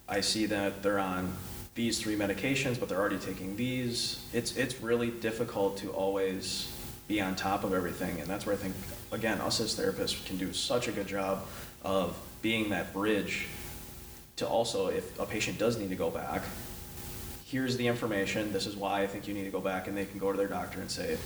I 0.07 0.21
see 0.21 0.47
that 0.47 0.83
they're 0.83 0.99
on 0.99 1.33
these 1.75 1.99
three 1.99 2.17
medications, 2.17 2.79
but 2.79 2.89
they're 2.89 3.01
already 3.01 3.19
taking 3.19 3.57
these. 3.57 4.27
It's, 4.35 4.57
it's 4.57 4.81
really 4.83 5.11
difficult 5.11 5.79
to 5.79 5.91
always 5.91 6.71
be 7.09 7.21
on 7.21 7.35
top 7.35 7.65
of 7.65 7.73
everything. 7.73 8.21
And 8.21 8.29
that's 8.29 8.45
where 8.45 8.55
I 8.55 8.59
think, 8.59 8.75
again, 9.11 9.41
us 9.41 9.59
as 9.61 9.75
therapists 9.75 10.25
can 10.27 10.37
do 10.37 10.53
such 10.53 10.87
a 10.87 10.93
good 10.93 11.07
job 11.07 11.47
of 11.83 12.17
being 12.43 12.69
that 12.71 12.93
bridge 12.93 13.47
to 14.37 14.47
also, 14.47 14.89
if 14.89 15.19
a 15.19 15.25
patient 15.25 15.59
does 15.59 15.79
need 15.79 15.89
to 15.89 15.97
go 15.97 16.11
back, 16.11 16.43
here's 17.47 17.77
the 17.79 17.87
information, 17.87 18.53
this 18.53 18.67
is 18.67 18.77
why 18.77 19.03
I 19.03 19.07
think 19.07 19.27
you 19.27 19.35
need 19.35 19.45
to 19.45 19.51
go 19.51 19.61
back, 19.61 19.89
and 19.89 19.97
they 19.97 20.05
can 20.05 20.19
go 20.19 20.31
to 20.31 20.39
their 20.39 20.49
doctor 20.49 20.81
and 20.81 20.91
say, 20.91 21.17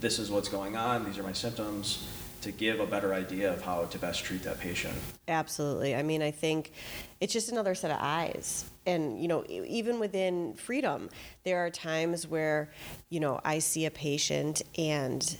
this 0.00 0.18
is 0.18 0.30
what's 0.30 0.48
going 0.48 0.76
on, 0.76 1.04
these 1.04 1.18
are 1.18 1.22
my 1.22 1.32
symptoms, 1.32 2.06
to 2.42 2.52
give 2.52 2.80
a 2.80 2.86
better 2.86 3.14
idea 3.14 3.52
of 3.52 3.62
how 3.62 3.84
to 3.84 3.98
best 3.98 4.24
treat 4.24 4.42
that 4.44 4.58
patient. 4.58 4.94
Absolutely. 5.28 5.94
I 5.94 6.02
mean, 6.02 6.22
I 6.22 6.30
think 6.30 6.72
it's 7.20 7.32
just 7.32 7.50
another 7.50 7.74
set 7.74 7.90
of 7.90 7.98
eyes. 8.00 8.64
And, 8.86 9.20
you 9.20 9.28
know, 9.28 9.44
even 9.48 10.00
within 10.00 10.54
freedom, 10.54 11.10
there 11.44 11.64
are 11.64 11.70
times 11.70 12.26
where, 12.26 12.70
you 13.10 13.20
know, 13.20 13.40
I 13.44 13.58
see 13.58 13.86
a 13.86 13.90
patient 13.90 14.62
and 14.78 15.36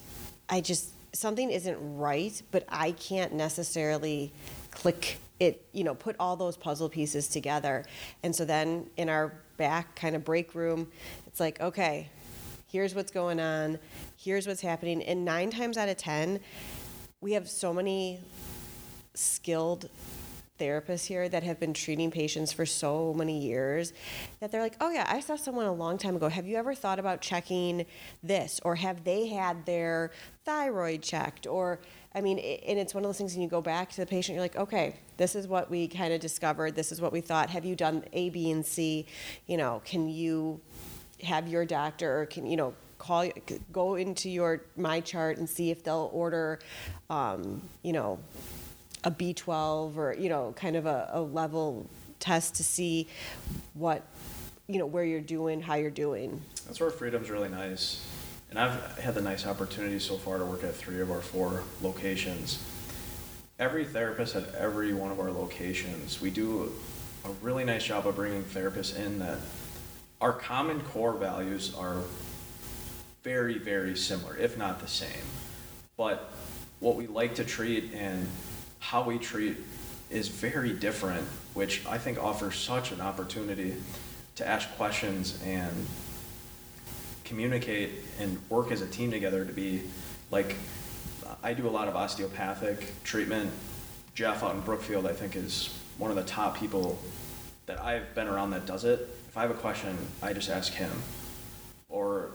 I 0.49 0.61
just, 0.61 0.91
something 1.13 1.51
isn't 1.51 1.79
right, 1.99 2.41
but 2.51 2.65
I 2.69 2.93
can't 2.93 3.33
necessarily 3.33 4.33
click 4.71 5.19
it, 5.41 5.65
you 5.73 5.85
know, 5.85 5.95
put 5.95 6.17
all 6.21 6.37
those 6.37 6.57
puzzle 6.57 6.89
pieces 6.89 7.27
together. 7.27 7.85
And 8.23 8.37
so 8.37 8.45
then 8.45 8.89
in 8.97 9.09
our 9.09 9.33
back 9.57 9.97
kind 9.97 10.15
of 10.15 10.25
break 10.25 10.55
room, 10.55 10.87
it's 11.27 11.41
like, 11.41 11.61
okay, 11.61 12.09
here's 12.71 12.95
what's 12.95 13.11
going 13.11 13.41
on, 13.41 13.79
here's 14.17 14.47
what's 14.47 14.61
happening. 14.61 15.03
And 15.03 15.25
nine 15.25 15.51
times 15.51 15.77
out 15.77 15.89
of 15.89 15.97
10, 15.97 16.41
we 17.21 17.33
have 17.33 17.49
so 17.49 17.73
many 17.73 18.19
skilled 19.13 19.91
therapists 20.59 21.07
here 21.07 21.29
that 21.29 21.43
have 21.43 21.61
been 21.61 21.75
treating 21.75 22.11
patients 22.11 22.51
for 22.51 22.65
so 22.65 23.13
many 23.15 23.39
years 23.39 23.93
that 24.41 24.51
they're 24.51 24.63
like, 24.63 24.77
oh, 24.81 24.91
yeah, 24.91 25.07
I 25.07 25.21
saw 25.21 25.37
someone 25.37 25.67
a 25.67 25.73
long 25.73 25.99
time 25.99 26.17
ago. 26.17 26.29
Have 26.29 26.47
you 26.47 26.57
ever 26.57 26.75
thought 26.75 26.99
about 26.99 27.21
checking 27.21 27.85
this? 28.23 28.59
Or 28.65 28.75
have 28.75 29.05
they 29.05 29.27
had 29.27 29.67
their 29.67 30.13
thyroid 30.47 31.03
checked? 31.03 31.47
Or, 31.47 31.81
I 32.15 32.23
mean, 32.23 32.39
and 32.39 32.79
it's 32.79 32.95
one 32.95 33.05
of 33.05 33.09
those 33.09 33.19
things 33.19 33.35
when 33.35 33.43
you 33.43 33.49
go 33.49 33.61
back 33.61 33.91
to 33.91 33.97
the 33.99 34.07
patient, 34.07 34.35
you're 34.35 34.45
like, 34.45 34.57
okay, 34.57 34.97
this 35.19 35.35
is 35.35 35.47
what 35.47 35.71
we 35.71 35.89
kind 35.89 36.15
of 36.15 36.21
discovered. 36.21 36.75
This 36.75 36.91
is 36.91 37.03
what 37.03 37.13
we 37.13 37.21
thought. 37.21 37.51
Have 37.51 37.67
you 37.67 37.77
done 37.77 38.05
A, 38.15 38.31
B, 38.31 38.51
and 38.51 38.65
C? 38.65 39.07
You 39.47 39.59
know, 39.59 39.83
can 39.85 40.09
you 40.09 40.61
have 41.23 41.49
your 41.49 41.67
doctor 41.67 42.21
or 42.21 42.27
can 42.27 42.47
you 42.47 42.57
know 42.57 42.75
call 43.01 43.29
go 43.73 43.95
into 43.95 44.29
your 44.29 44.61
my 44.77 45.01
chart 45.01 45.39
and 45.39 45.49
see 45.49 45.71
if 45.71 45.83
they'll 45.83 46.11
order 46.13 46.59
um, 47.09 47.63
you 47.83 47.93
know 47.93 48.19
a 49.05 49.11
b12 49.11 49.97
or 49.97 50.15
you 50.19 50.29
know 50.29 50.53
kind 50.55 50.77
of 50.77 50.85
a, 50.85 51.09
a 51.15 51.21
level 51.21 51.89
test 52.19 52.55
to 52.57 52.63
see 52.63 53.09
what 53.73 54.03
you 54.69 54.79
know 54.79 54.85
where 54.85 55.03
you're 55.05 55.21
doing 55.21 55.63
how 55.63 55.75
you're 55.75 55.91
doing 55.91 56.41
That's 56.67 56.79
where 56.79 56.91
freedom's 56.91 57.31
really 57.31 57.49
nice. 57.49 58.07
And 58.51 58.59
I've 58.59 58.99
had 58.99 59.15
the 59.15 59.23
nice 59.23 59.47
opportunity 59.47 59.99
so 59.99 60.17
far 60.17 60.39
to 60.39 60.45
work 60.45 60.65
at 60.65 60.75
three 60.75 61.01
of 61.01 61.11
our 61.11 61.21
four 61.21 61.63
locations. 61.81 62.63
Every 63.59 63.85
therapist 63.85 64.35
at 64.37 64.55
every 64.57 64.93
one 64.93 65.11
of 65.13 65.21
our 65.21 65.31
locations, 65.31 66.21
we 66.21 66.31
do 66.31 66.73
a 67.25 67.31
really 67.43 67.65
nice 67.65 67.85
job 67.85 68.07
of 68.07 68.17
bringing 68.17 68.43
therapists 68.43 68.97
in 68.97 69.21
that 69.21 69.39
our 70.21 70.33
common 70.33 70.81
core 70.81 71.15
values 71.15 71.75
are 71.77 72.03
very, 73.23 73.59
very 73.59 73.97
similar, 73.97 74.37
if 74.37 74.57
not 74.57 74.81
the 74.81 74.89
same. 74.89 75.25
But 75.97 76.33
what 76.81 76.97
we 76.97 77.07
like 77.07 77.35
to 77.37 77.45
treat 77.45 77.93
and 77.95 78.27
how 78.79 79.03
we 79.03 79.19
treat 79.19 79.57
is 80.09 80.29
very 80.29 80.73
different, 80.73 81.27
which 81.55 81.85
I 81.87 81.99
think 81.99 82.23
offers 82.23 82.57
such 82.57 82.93
an 82.93 83.01
opportunity 83.01 83.77
to 84.37 84.47
ask 84.47 84.75
questions 84.77 85.41
and 85.45 85.87
communicate 87.25 87.91
and 88.19 88.39
work 88.49 88.73
as 88.73 88.81
a 88.81 88.87
team 88.87 89.11
together 89.11 89.45
to 89.45 89.53
be 89.53 89.83
like 90.31 90.57
I 91.43 91.55
do 91.55 91.69
a 91.69 91.71
lot 91.71 91.89
of 91.89 91.97
osteopathic 91.97 93.03
treatment. 93.05 93.51
Jeff 94.15 94.43
out 94.43 94.55
in 94.55 94.61
Brookfield, 94.61 95.07
I 95.07 95.13
think, 95.13 95.37
is 95.37 95.79
one 95.97 96.11
of 96.11 96.17
the 96.17 96.25
top 96.25 96.59
people 96.59 96.99
that 97.67 97.81
I've 97.81 98.15
been 98.15 98.27
around 98.27 98.51
that 98.51 98.67
does 98.67 98.85
it. 98.85 99.09
If 99.29 99.37
I 99.37 99.43
have 99.43 99.51
a 99.51 99.55
question, 99.55 99.97
I 100.23 100.33
just 100.33 100.51
ask 100.51 100.73
him. 100.73 100.91
Or 101.89 102.31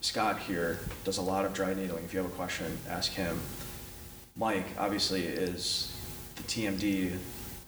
Scott 0.00 0.38
here 0.38 0.78
does 1.04 1.18
a 1.18 1.22
lot 1.22 1.44
of 1.44 1.52
dry 1.52 1.74
needling. 1.74 2.04
If 2.04 2.14
you 2.14 2.20
have 2.20 2.30
a 2.30 2.34
question, 2.34 2.78
ask 2.88 3.12
him. 3.12 3.40
Mike 4.36 4.66
obviously 4.78 5.22
is 5.24 5.94
the 6.36 6.42
TMD 6.44 7.18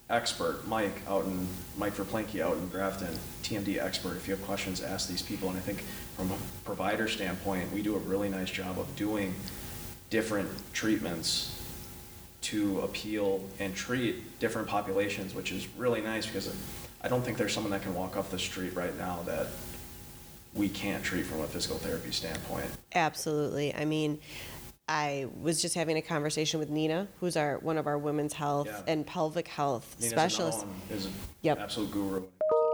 expert. 0.08 0.66
Mike 0.66 1.02
out 1.08 1.24
in 1.24 1.48
Mike 1.76 1.94
Verplanky 1.94 2.40
out 2.40 2.56
in 2.56 2.68
Grafton, 2.68 3.16
TMD 3.42 3.82
expert. 3.82 4.16
If 4.16 4.28
you 4.28 4.34
have 4.34 4.44
questions, 4.44 4.80
ask 4.80 5.08
these 5.08 5.22
people. 5.22 5.48
And 5.48 5.58
I 5.58 5.60
think 5.60 5.80
from 6.16 6.30
a 6.30 6.36
provider 6.64 7.08
standpoint, 7.08 7.72
we 7.72 7.82
do 7.82 7.96
a 7.96 7.98
really 7.98 8.28
nice 8.28 8.50
job 8.50 8.78
of 8.78 8.94
doing 8.94 9.34
different 10.10 10.48
treatments 10.72 11.56
to 12.42 12.80
appeal 12.80 13.44
and 13.58 13.74
treat 13.74 14.38
different 14.38 14.68
populations, 14.68 15.34
which 15.34 15.52
is 15.52 15.68
really 15.76 16.00
nice 16.00 16.26
because 16.26 16.54
I 17.02 17.08
don't 17.08 17.22
think 17.22 17.38
there's 17.38 17.52
someone 17.52 17.70
that 17.72 17.82
can 17.82 17.94
walk 17.94 18.16
off 18.16 18.30
the 18.30 18.38
street 18.38 18.74
right 18.74 18.96
now 18.98 19.20
that 19.26 19.48
we 20.54 20.68
can't 20.68 21.02
treat 21.04 21.24
from 21.24 21.40
a 21.40 21.46
physical 21.46 21.78
therapy 21.78 22.10
standpoint. 22.10 22.66
absolutely 22.94 23.74
i 23.74 23.84
mean 23.84 24.18
i 24.88 25.26
was 25.40 25.62
just 25.62 25.74
having 25.74 25.96
a 25.96 26.02
conversation 26.02 26.58
with 26.58 26.70
nina 26.70 27.06
who's 27.20 27.36
our 27.36 27.58
one 27.58 27.78
of 27.78 27.86
our 27.86 27.98
women's 27.98 28.32
health 28.32 28.66
Yeah. 28.68 28.82
and 28.92 29.06
pelvic 29.06 29.48
health 29.48 29.96
Nina's 30.00 30.10
specialists 30.12 30.64
Is 30.90 31.06
an 31.06 31.12
Yep. 31.42 31.58
absolute 31.60 31.90
guru. 31.92 32.16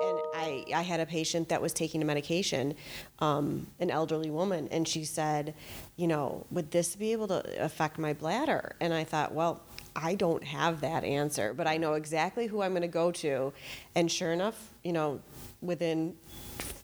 and 0.03 0.19
I, 0.35 0.65
I 0.75 0.83
had 0.83 1.01
a 1.01 1.07
patient 1.07 1.49
that 1.51 1.63
was 1.63 1.73
taking 1.73 2.03
a 2.03 2.05
medication, 2.05 2.75
um, 3.21 3.67
an 3.81 3.91
elderly 3.91 4.31
woman, 4.31 4.69
and 4.71 4.87
she 4.87 5.05
said, 5.05 5.55
you 5.97 6.07
know, 6.07 6.45
would 6.51 6.71
this 6.71 6.95
be 6.97 7.13
able 7.13 7.29
to 7.29 7.65
affect 7.65 7.99
my 7.99 8.13
bladder? 8.13 8.77
And 8.81 8.93
I 8.93 9.05
thought, 9.05 9.33
well, 9.33 9.63
I 9.97 10.15
don't 10.15 10.45
have 10.45 10.83
that 10.83 11.05
answer, 11.05 11.55
but 11.55 11.67
I 11.67 11.79
know 11.79 11.95
exactly 11.95 12.47
who 12.47 12.61
I'm 12.61 12.73
going 12.73 12.83
to 12.83 12.89
go 12.89 13.11
to. 13.13 13.53
And 13.95 14.13
sure 14.13 14.33
enough, 14.33 14.73
you 14.85 14.93
know, 14.93 15.21
within 15.63 16.15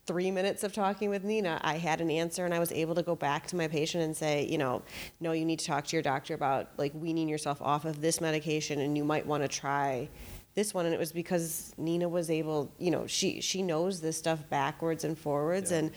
three 0.07 0.31
minutes 0.31 0.65
of 0.65 0.73
talking 0.73 1.11
with 1.11 1.23
Nina, 1.25 1.61
I 1.63 1.77
had 1.79 2.01
an 2.01 2.11
answer 2.11 2.45
and 2.45 2.53
I 2.53 2.59
was 2.59 2.73
able 2.73 2.95
to 2.97 3.03
go 3.03 3.15
back 3.15 3.47
to 3.49 3.57
my 3.57 3.69
patient 3.69 4.03
and 4.03 4.17
say, 4.17 4.47
you 4.47 4.59
know, 4.59 4.83
no, 5.21 5.33
you 5.33 5.45
need 5.45 5.61
to 5.61 5.67
talk 5.67 5.87
to 5.87 5.97
your 5.97 6.03
doctor 6.03 6.35
about 6.35 6.71
like 6.77 6.93
weaning 6.95 7.29
yourself 7.29 7.63
off 7.63 7.85
of 7.85 8.01
this 8.01 8.21
medication 8.21 8.81
and 8.81 8.97
you 8.97 9.05
might 9.05 9.27
want 9.27 9.43
to 9.45 9.49
try 9.49 10.09
this 10.55 10.75
one 10.75 10.85
and 10.85 10.95
it 10.95 10.99
was 10.99 11.13
because 11.13 11.73
Nina 11.79 12.07
was 12.07 12.29
able, 12.29 12.71
you 12.79 12.91
know, 12.91 13.07
she 13.07 13.41
she 13.41 13.63
knows 13.63 14.03
this 14.03 14.19
stuff 14.19 14.39
backwards 14.51 15.03
and 15.05 15.17
forwards 15.17 15.71
Yeah. 15.71 15.79
and 15.79 15.91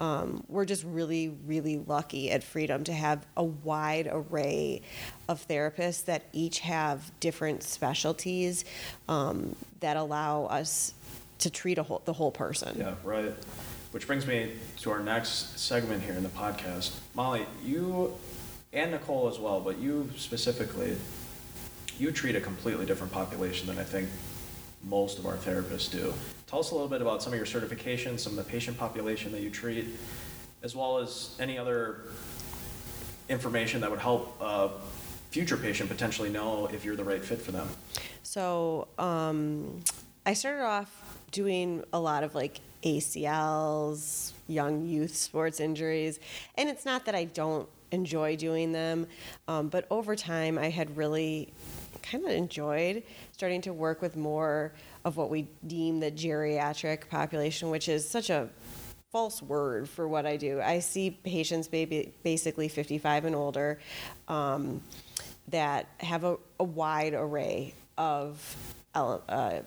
um, 0.00 0.44
we're 0.48 0.64
just 0.64 0.82
really 0.82 1.36
really 1.46 1.78
lucky 1.86 2.30
at 2.32 2.42
Freedom 2.42 2.82
to 2.84 2.92
have 2.92 3.24
a 3.36 3.44
wide 3.44 4.08
array 4.10 4.82
of 5.28 5.46
therapists 5.46 6.06
that 6.06 6.24
each 6.32 6.58
have 6.60 7.12
different 7.20 7.62
specialties 7.62 8.64
um, 9.08 9.54
that 9.78 9.96
allow 9.96 10.46
us 10.46 10.92
to 11.40 11.50
treat 11.50 11.78
a 11.78 11.82
whole, 11.82 12.02
the 12.04 12.12
whole 12.12 12.30
person. 12.30 12.76
Yeah, 12.78 12.94
right. 13.04 13.34
Which 13.90 14.06
brings 14.06 14.26
me 14.26 14.52
to 14.80 14.90
our 14.90 15.00
next 15.00 15.58
segment 15.58 16.02
here 16.02 16.14
in 16.14 16.22
the 16.22 16.28
podcast. 16.28 16.96
Molly, 17.14 17.44
you 17.64 18.16
and 18.72 18.92
Nicole 18.92 19.28
as 19.28 19.38
well, 19.38 19.60
but 19.60 19.78
you 19.78 20.08
specifically, 20.16 20.96
you 21.98 22.12
treat 22.12 22.36
a 22.36 22.40
completely 22.40 22.86
different 22.86 23.12
population 23.12 23.66
than 23.66 23.78
I 23.78 23.84
think 23.84 24.08
most 24.84 25.18
of 25.18 25.26
our 25.26 25.36
therapists 25.36 25.90
do. 25.90 26.14
Tell 26.46 26.60
us 26.60 26.70
a 26.70 26.74
little 26.74 26.88
bit 26.88 27.02
about 27.02 27.22
some 27.22 27.32
of 27.32 27.36
your 27.36 27.46
certifications, 27.46 28.20
some 28.20 28.38
of 28.38 28.44
the 28.44 28.50
patient 28.50 28.78
population 28.78 29.32
that 29.32 29.40
you 29.40 29.50
treat, 29.50 29.86
as 30.62 30.76
well 30.76 30.98
as 30.98 31.36
any 31.40 31.58
other 31.58 32.02
information 33.28 33.80
that 33.80 33.90
would 33.90 34.00
help 34.00 34.36
a 34.40 34.70
future 35.30 35.56
patient 35.56 35.88
potentially 35.88 36.28
know 36.28 36.66
if 36.72 36.84
you're 36.84 36.96
the 36.96 37.04
right 37.04 37.24
fit 37.24 37.40
for 37.40 37.52
them. 37.52 37.68
So 38.22 38.88
um, 38.98 39.80
I 40.26 40.34
started 40.34 40.64
off 40.64 41.09
doing 41.30 41.84
a 41.92 42.00
lot 42.00 42.24
of 42.24 42.34
like 42.34 42.60
ACLs, 42.82 44.32
young 44.48 44.84
youth 44.86 45.14
sports 45.14 45.60
injuries, 45.60 46.18
and 46.56 46.68
it's 46.68 46.84
not 46.84 47.06
that 47.06 47.14
I 47.14 47.24
don't 47.24 47.68
enjoy 47.92 48.36
doing 48.36 48.72
them, 48.72 49.06
um, 49.48 49.68
but 49.68 49.86
over 49.90 50.14
time 50.16 50.58
I 50.58 50.70
had 50.70 50.96
really 50.96 51.52
kind 52.02 52.24
of 52.24 52.30
enjoyed 52.30 53.02
starting 53.32 53.60
to 53.62 53.72
work 53.72 54.00
with 54.00 54.16
more 54.16 54.72
of 55.04 55.16
what 55.16 55.30
we 55.30 55.48
deem 55.66 56.00
the 56.00 56.10
geriatric 56.10 57.08
population, 57.08 57.70
which 57.70 57.88
is 57.88 58.08
such 58.08 58.30
a 58.30 58.48
false 59.10 59.42
word 59.42 59.88
for 59.88 60.06
what 60.06 60.24
I 60.24 60.36
do. 60.36 60.60
I 60.60 60.78
see 60.78 61.10
patients 61.10 61.66
baby, 61.66 62.12
basically 62.22 62.68
55 62.68 63.24
and 63.24 63.34
older 63.34 63.80
um, 64.28 64.82
that 65.48 65.86
have 65.98 66.24
a, 66.24 66.36
a 66.60 66.64
wide 66.64 67.14
array 67.14 67.74
of 67.98 68.74
uh, 68.94 69.60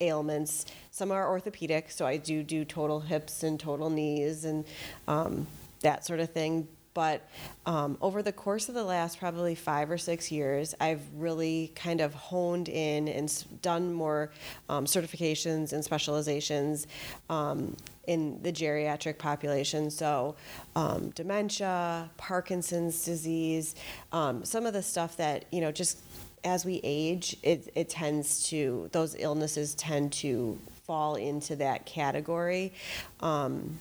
ailments. 0.00 0.66
Some 0.90 1.10
are 1.12 1.28
orthopedic, 1.28 1.90
so 1.90 2.06
I 2.06 2.16
do 2.16 2.42
do 2.42 2.64
total 2.64 3.00
hips 3.00 3.42
and 3.42 3.58
total 3.58 3.90
knees 3.90 4.44
and 4.44 4.64
um, 5.06 5.46
that 5.82 6.04
sort 6.04 6.20
of 6.20 6.30
thing. 6.30 6.68
but 6.98 7.22
um, 7.64 7.96
over 8.02 8.24
the 8.24 8.32
course 8.32 8.68
of 8.68 8.74
the 8.74 8.82
last 8.82 9.20
probably 9.20 9.54
five 9.54 9.88
or 9.88 9.98
six 9.98 10.32
years, 10.32 10.74
I've 10.80 11.02
really 11.14 11.70
kind 11.76 12.00
of 12.00 12.12
honed 12.12 12.68
in 12.68 13.06
and 13.06 13.44
done 13.62 13.92
more 13.92 14.32
um, 14.68 14.84
certifications 14.84 15.72
and 15.72 15.84
specializations 15.84 16.88
um, 17.30 17.76
in 18.08 18.42
the 18.42 18.52
geriatric 18.52 19.16
population. 19.16 19.92
So, 19.92 20.34
um, 20.74 21.10
dementia, 21.10 22.10
Parkinson's 22.16 23.04
disease, 23.04 23.76
um, 24.10 24.44
some 24.44 24.66
of 24.66 24.72
the 24.72 24.82
stuff 24.82 25.16
that, 25.18 25.44
you 25.52 25.60
know, 25.60 25.70
just 25.70 26.00
as 26.44 26.64
we 26.64 26.80
age, 26.82 27.36
it, 27.42 27.70
it 27.74 27.88
tends 27.88 28.48
to, 28.48 28.88
those 28.92 29.16
illnesses 29.18 29.74
tend 29.74 30.12
to 30.14 30.58
fall 30.86 31.16
into 31.16 31.56
that 31.56 31.86
category. 31.86 32.72
Um, 33.20 33.78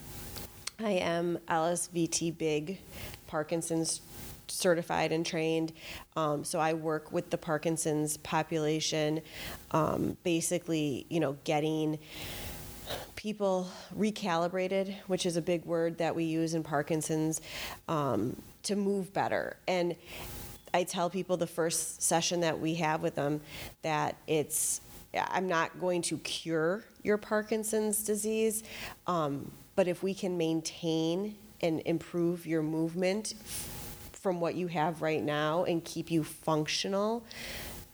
I 0.80 0.92
am 0.92 1.40
LSVT 1.48 2.38
Big 2.38 2.80
Parkinson's 3.28 4.02
certified 4.48 5.12
and 5.12 5.26
trained. 5.26 5.74
Um, 6.16 6.44
so 6.44 6.60
I 6.60 6.74
work 6.74 7.12
with 7.12 7.30
the 7.30 7.38
Parkinson's 7.38 8.18
population, 8.18 9.22
um, 9.72 10.18
basically, 10.24 11.06
you 11.10 11.20
know, 11.20 11.38
getting 11.44 12.00
people 13.16 13.70
recalibrated, 13.98 14.96
which 15.08 15.26
is 15.26 15.36
a 15.36 15.42
big 15.42 15.66
word 15.66 15.98
that 15.98 16.16
we 16.16 16.24
use 16.24 16.54
in 16.54 16.64
Parkinson's, 16.64 17.42
um, 17.88 18.36
to 18.64 18.76
move 18.76 19.12
better. 19.14 19.58
And 19.68 19.96
I 20.74 20.84
tell 20.84 21.10
people 21.10 21.38
the 21.38 21.48
first 21.48 22.02
session 22.02 22.42
that 22.42 22.60
we 22.60 22.76
have 22.76 23.02
with 23.02 23.16
them 23.16 23.42
that 23.82 24.16
it's 24.28 24.82
I'm 25.14 25.48
not 25.48 25.80
going 25.80 26.02
to 26.04 26.18
cure 26.20 26.84
your 27.02 27.18
Parkinson's 27.18 28.04
disease, 28.04 28.64
um, 29.08 29.50
but 29.76 29.88
if 29.88 30.04
we 30.04 30.14
can 30.14 30.38
maintain 30.38 31.36
and 31.62 31.82
improve 31.86 32.46
your 32.46 32.62
movement 32.62 33.34
from 34.12 34.40
what 34.40 34.56
you 34.56 34.68
have 34.68 35.02
right 35.02 35.24
now 35.24 35.64
and 35.64 35.84
keep 35.84 36.12
you 36.12 36.24
functional, 36.24 37.24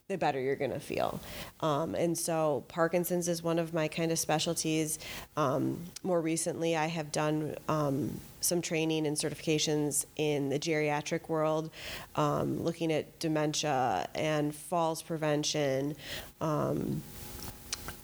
the 0.10 0.18
better 0.18 0.40
you're 0.40 0.56
going 0.56 0.72
to 0.72 0.80
feel. 0.80 1.20
Um, 1.62 1.96
and 1.96 2.18
so 2.18 2.64
Parkinson's 2.68 3.28
is 3.28 3.42
one 3.44 3.60
of 3.60 3.74
my 3.74 3.88
kind 3.88 4.12
of 4.12 4.20
specialties. 4.20 5.00
Um, 5.38 5.80
more 6.02 6.20
recently, 6.20 6.76
I 6.76 6.88
have 6.88 7.12
done 7.12 7.56
um, 7.70 8.20
some 8.44 8.62
training 8.62 9.08
and 9.08 9.16
certifications 9.18 10.06
in 10.16 10.50
the 10.50 10.60
geriatric 10.60 11.30
world, 11.30 11.70
um, 12.16 12.62
looking 12.64 12.92
at 12.92 13.20
dementia 13.20 14.08
and 14.16 14.54
falls 14.54 15.02
prevention. 15.02 15.96
Um, 16.42 17.02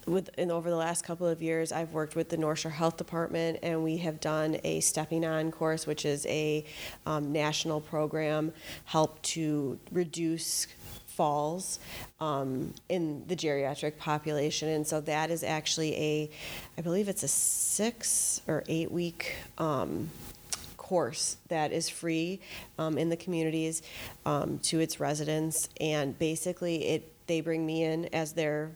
with 0.06 0.30
and 0.38 0.52
over 0.52 0.70
the 0.70 0.76
last 0.76 1.04
couple 1.04 1.28
of 1.28 1.42
years, 1.42 1.72
I've 1.72 1.94
worked 1.94 2.16
with 2.16 2.30
the 2.30 2.38
North 2.38 2.60
Shore 2.60 2.72
Health 2.72 2.98
Department, 2.98 3.60
and 3.62 3.84
we 3.84 3.98
have 3.98 4.20
done 4.20 4.58
a 4.64 4.80
Stepping 4.80 5.26
On 5.26 5.52
course, 5.52 5.86
which 5.86 6.06
is 6.06 6.26
a 6.26 6.66
um, 7.06 7.32
national 7.32 7.80
program, 7.80 8.52
help 8.86 9.22
to 9.22 9.80
reduce 9.92 10.68
falls 11.20 11.80
um, 12.22 12.74
in 12.88 13.28
the 13.28 13.36
geriatric 13.36 13.98
population. 13.98 14.70
And 14.70 14.88
so 14.88 15.02
that 15.02 15.30
is 15.30 15.44
actually 15.44 15.94
a, 15.98 16.30
I 16.78 16.82
believe 16.82 17.10
it's 17.10 17.24
a 17.24 17.28
six 17.28 18.42
or 18.48 18.64
eight 18.70 18.90
week 18.90 19.36
um, 19.58 20.10
course 20.78 21.36
that 21.50 21.74
is 21.74 21.90
free 21.90 22.40
um, 22.78 22.98
in 22.98 23.10
the 23.10 23.18
communities 23.18 23.82
um, 24.26 24.60
to 24.60 24.80
its 24.80 25.02
residents. 25.02 25.68
And 25.82 26.18
basically, 26.18 26.88
it 26.88 27.28
they 27.28 27.42
bring 27.42 27.66
me 27.66 27.84
in 27.84 28.06
as 28.14 28.32
their 28.32 28.72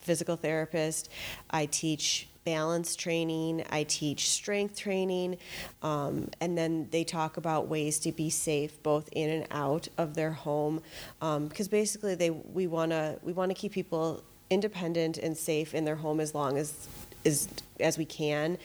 physical 0.00 0.36
therapist. 0.36 1.08
I 1.50 1.64
teach 1.64 2.28
balance 2.46 2.94
training, 2.96 3.64
I 3.70 3.82
teach 3.82 4.30
strength 4.30 4.78
training, 4.78 5.36
um, 5.82 6.30
and 6.40 6.56
then 6.56 6.88
they 6.92 7.04
talk 7.04 7.36
about 7.36 7.68
ways 7.68 7.98
to 7.98 8.12
be 8.12 8.30
safe 8.30 8.82
both 8.82 9.10
in 9.12 9.28
and 9.28 9.46
out 9.50 9.88
of 9.98 10.14
their 10.14 10.30
home. 10.30 10.80
Because 11.18 11.66
um, 11.66 11.70
basically, 11.70 12.14
they 12.14 12.30
we 12.30 12.66
want 12.66 12.92
to 12.92 13.18
we 13.22 13.34
want 13.34 13.50
to 13.50 13.54
keep 13.54 13.72
people 13.72 14.22
independent 14.48 15.18
and 15.18 15.36
safe 15.36 15.74
in 15.74 15.84
their 15.84 15.96
home 15.96 16.20
as 16.20 16.34
long 16.34 16.56
as 16.56 16.88
as 17.26 17.48
as 17.80 17.98
we 17.98 18.04
can. 18.04 18.56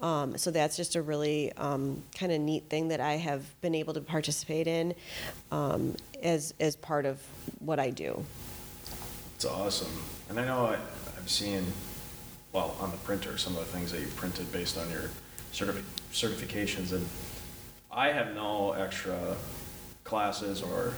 Um, 0.00 0.36
so 0.36 0.50
that's 0.50 0.76
just 0.76 0.96
a 0.96 1.02
really 1.02 1.52
um, 1.52 2.02
kind 2.18 2.32
of 2.32 2.40
neat 2.40 2.68
thing 2.68 2.88
that 2.88 3.00
I 3.00 3.14
have 3.14 3.42
been 3.60 3.74
able 3.74 3.94
to 3.94 4.00
participate 4.00 4.66
in 4.66 4.94
um, 5.52 5.96
as 6.22 6.52
as 6.58 6.74
part 6.74 7.06
of 7.06 7.22
what 7.60 7.78
I 7.78 7.90
do. 7.90 8.24
It's 9.36 9.44
awesome, 9.44 10.02
and 10.28 10.40
I 10.40 10.44
know 10.44 10.66
I, 10.66 10.74
I'm 11.16 11.28
seeing 11.28 11.64
well, 12.52 12.76
on 12.80 12.90
the 12.90 12.96
printer, 12.98 13.36
some 13.36 13.54
of 13.54 13.60
the 13.60 13.66
things 13.66 13.92
that 13.92 14.00
you 14.00 14.06
printed 14.08 14.50
based 14.52 14.78
on 14.78 14.90
your 14.90 15.10
certifi- 15.52 15.82
certifications. 16.12 16.92
And 16.92 17.06
I 17.90 18.08
have 18.08 18.34
no 18.34 18.72
extra 18.72 19.36
classes 20.04 20.62
or 20.62 20.94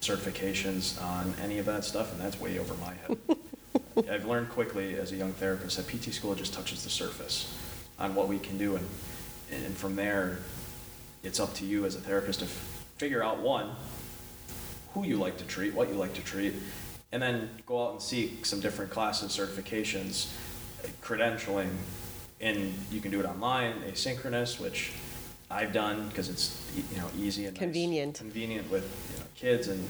certifications 0.00 1.02
on 1.02 1.34
any 1.42 1.58
of 1.58 1.66
that 1.66 1.84
stuff, 1.84 2.12
and 2.12 2.20
that's 2.20 2.40
way 2.40 2.58
over 2.58 2.74
my 2.74 2.94
head. 2.94 3.18
I've 4.10 4.24
learned 4.24 4.48
quickly 4.48 4.94
as 4.94 5.12
a 5.12 5.16
young 5.16 5.32
therapist 5.32 5.76
that 5.76 5.86
PT 5.86 6.14
school 6.14 6.34
just 6.34 6.54
touches 6.54 6.84
the 6.84 6.90
surface 6.90 7.54
on 7.98 8.14
what 8.14 8.28
we 8.28 8.38
can 8.38 8.56
do, 8.56 8.76
and, 8.76 8.86
and 9.52 9.76
from 9.76 9.96
there, 9.96 10.38
it's 11.22 11.38
up 11.38 11.52
to 11.54 11.66
you 11.66 11.84
as 11.84 11.96
a 11.96 12.00
therapist 12.00 12.38
to 12.38 12.46
f- 12.46 12.84
figure 12.96 13.22
out 13.22 13.40
one, 13.40 13.70
who 14.94 15.04
you 15.04 15.16
like 15.18 15.36
to 15.36 15.44
treat, 15.44 15.74
what 15.74 15.88
you 15.88 15.94
like 15.94 16.14
to 16.14 16.22
treat, 16.22 16.54
and 17.12 17.22
then 17.22 17.50
go 17.66 17.86
out 17.86 17.92
and 17.92 18.00
seek 18.00 18.46
some 18.46 18.60
different 18.60 18.90
classes, 18.90 19.36
certifications, 19.36 20.32
credentialing, 21.02 21.70
and 22.40 22.74
you 22.90 23.00
can 23.00 23.10
do 23.10 23.20
it 23.20 23.26
online, 23.26 23.74
asynchronous, 23.82 24.60
which 24.60 24.92
I've 25.50 25.72
done 25.72 26.08
because 26.08 26.28
it's 26.28 26.62
you 26.92 26.98
know 26.98 27.08
easy 27.18 27.46
and 27.46 27.54
nice, 27.54 27.60
Convenient. 27.60 28.14
convenient 28.18 28.70
with 28.70 28.84
you 29.12 29.18
know, 29.20 29.26
kids 29.34 29.68
and 29.68 29.86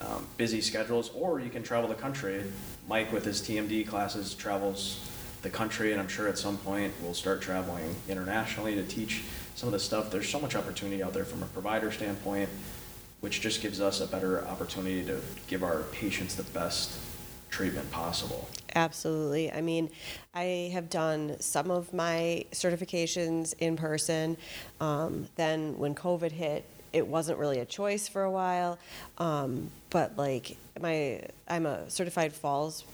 um, 0.00 0.26
busy 0.36 0.60
schedules. 0.60 1.10
Or 1.14 1.40
you 1.40 1.50
can 1.50 1.62
travel 1.62 1.88
the 1.88 1.94
country. 1.94 2.42
Mike 2.88 3.12
with 3.12 3.24
his 3.24 3.40
TMD 3.40 3.86
classes 3.88 4.34
travels 4.34 5.10
the 5.42 5.50
country, 5.50 5.92
and 5.92 6.00
I'm 6.00 6.08
sure 6.08 6.28
at 6.28 6.38
some 6.38 6.56
point 6.58 6.92
we'll 7.02 7.14
start 7.14 7.42
traveling 7.42 7.94
internationally 8.08 8.74
to 8.76 8.82
teach 8.82 9.22
some 9.54 9.68
of 9.68 9.72
the 9.72 9.80
stuff. 9.80 10.10
There's 10.10 10.28
so 10.28 10.40
much 10.40 10.54
opportunity 10.54 11.02
out 11.02 11.12
there 11.12 11.24
from 11.24 11.42
a 11.42 11.46
provider 11.46 11.90
standpoint, 11.92 12.48
which 13.20 13.40
just 13.40 13.62
gives 13.62 13.80
us 13.80 14.00
a 14.00 14.06
better 14.06 14.46
opportunity 14.46 15.04
to 15.06 15.20
give 15.48 15.62
our 15.62 15.82
patients 15.92 16.34
the 16.34 16.42
best 16.44 16.98
treatment 17.50 17.90
possible. 17.90 18.48
Absolutely. 18.74 19.52
I 19.52 19.60
mean, 19.60 19.90
I 20.34 20.70
have 20.72 20.90
done 20.90 21.36
some 21.40 21.70
of 21.70 21.92
my 21.92 22.44
certifications 22.50 23.54
in 23.58 23.76
person. 23.76 24.36
Um, 24.80 25.28
then 25.36 25.78
when 25.78 25.94
COVID 25.94 26.32
hit, 26.32 26.64
it 26.92 27.06
wasn't 27.06 27.38
really 27.38 27.58
a 27.58 27.64
choice 27.64 28.08
for 28.08 28.22
a 28.22 28.30
while. 28.30 28.78
Um, 29.18 29.70
but 29.90 30.16
like 30.16 30.56
my, 30.80 31.22
I'm 31.48 31.66
a 31.66 31.88
certified 31.88 32.32
falls 32.32 32.84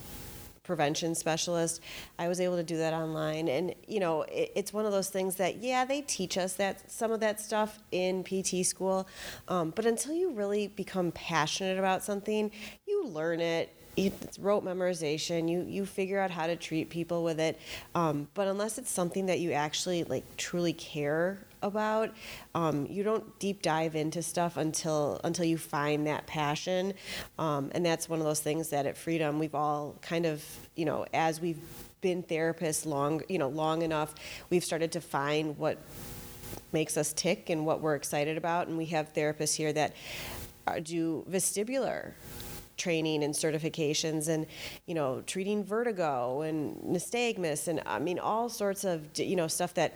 prevention 0.63 1.15
specialist. 1.15 1.81
I 2.19 2.27
was 2.27 2.39
able 2.39 2.55
to 2.55 2.63
do 2.63 2.77
that 2.77 2.93
online, 2.93 3.47
and 3.47 3.73
you 3.87 3.99
know, 3.99 4.21
it, 4.23 4.51
it's 4.55 4.71
one 4.71 4.85
of 4.85 4.91
those 4.91 5.09
things 5.09 5.35
that 5.35 5.57
yeah, 5.57 5.85
they 5.85 6.01
teach 6.01 6.37
us 6.37 6.53
that 6.53 6.89
some 6.89 7.11
of 7.11 7.19
that 7.21 7.39
stuff 7.39 7.79
in 7.91 8.23
PT 8.23 8.65
school, 8.65 9.07
um, 9.47 9.71
but 9.75 9.85
until 9.85 10.13
you 10.13 10.31
really 10.31 10.67
become 10.67 11.11
passionate 11.11 11.79
about 11.79 12.03
something, 12.03 12.51
you 12.85 13.05
learn 13.05 13.39
it 13.39 13.75
it's 14.07 14.39
rote 14.39 14.63
memorization. 14.63 15.49
You 15.49 15.65
you 15.67 15.85
figure 15.85 16.19
out 16.19 16.31
how 16.31 16.47
to 16.47 16.55
treat 16.55 16.89
people 16.89 17.23
with 17.23 17.39
it, 17.39 17.59
um, 17.95 18.27
but 18.33 18.47
unless 18.47 18.77
it's 18.77 18.91
something 18.91 19.27
that 19.27 19.39
you 19.39 19.51
actually 19.51 20.03
like 20.03 20.23
truly 20.37 20.73
care 20.73 21.39
about, 21.61 22.11
um, 22.55 22.87
you 22.89 23.03
don't 23.03 23.37
deep 23.39 23.61
dive 23.61 23.95
into 23.95 24.21
stuff 24.21 24.57
until 24.57 25.19
until 25.23 25.45
you 25.45 25.57
find 25.57 26.07
that 26.07 26.25
passion, 26.27 26.93
um, 27.37 27.71
and 27.73 27.85
that's 27.85 28.09
one 28.09 28.19
of 28.19 28.25
those 28.25 28.39
things 28.39 28.69
that 28.69 28.85
at 28.85 28.97
Freedom 28.97 29.39
we've 29.39 29.55
all 29.55 29.95
kind 30.01 30.25
of 30.25 30.43
you 30.75 30.85
know 30.85 31.05
as 31.13 31.39
we've 31.39 31.61
been 32.01 32.23
therapists 32.23 32.85
long 32.85 33.21
you 33.29 33.37
know 33.37 33.49
long 33.49 33.81
enough, 33.81 34.15
we've 34.49 34.63
started 34.63 34.91
to 34.93 35.01
find 35.01 35.57
what 35.57 35.77
makes 36.73 36.97
us 36.97 37.13
tick 37.13 37.49
and 37.49 37.65
what 37.65 37.81
we're 37.81 37.95
excited 37.95 38.37
about, 38.37 38.67
and 38.67 38.77
we 38.77 38.85
have 38.85 39.13
therapists 39.13 39.55
here 39.55 39.73
that 39.73 39.93
do 40.83 41.25
vestibular 41.29 42.13
training 42.81 43.23
and 43.23 43.35
certifications 43.35 44.27
and 44.27 44.47
you 44.87 44.95
know 44.95 45.21
treating 45.27 45.63
vertigo 45.63 46.41
and 46.41 46.75
nystagmus 46.77 47.67
and 47.67 47.79
i 47.85 47.99
mean 47.99 48.17
all 48.17 48.49
sorts 48.49 48.83
of 48.83 49.07
you 49.19 49.35
know 49.35 49.47
stuff 49.47 49.71
that 49.75 49.93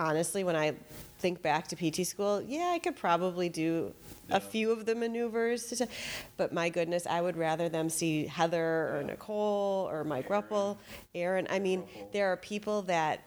honestly 0.00 0.42
when 0.42 0.56
i 0.56 0.74
think 1.20 1.40
back 1.42 1.68
to 1.68 1.76
pt 1.76 2.04
school 2.04 2.42
yeah 2.42 2.72
i 2.74 2.78
could 2.80 2.96
probably 2.96 3.48
do 3.48 3.94
yeah. 4.28 4.36
a 4.36 4.40
few 4.40 4.72
of 4.72 4.84
the 4.84 4.96
maneuvers 4.96 5.80
but 6.36 6.52
my 6.52 6.68
goodness 6.68 7.06
i 7.06 7.20
would 7.20 7.36
rather 7.36 7.68
them 7.68 7.88
see 7.88 8.26
heather 8.26 8.96
or 8.96 9.04
nicole 9.04 9.88
or 9.88 10.02
mike 10.02 10.28
aaron. 10.28 10.42
ruppel 10.42 10.76
aaron 11.14 11.46
i 11.50 11.60
mean 11.60 11.82
ruppel. 11.82 12.12
there 12.12 12.32
are 12.32 12.36
people 12.36 12.82
that 12.82 13.20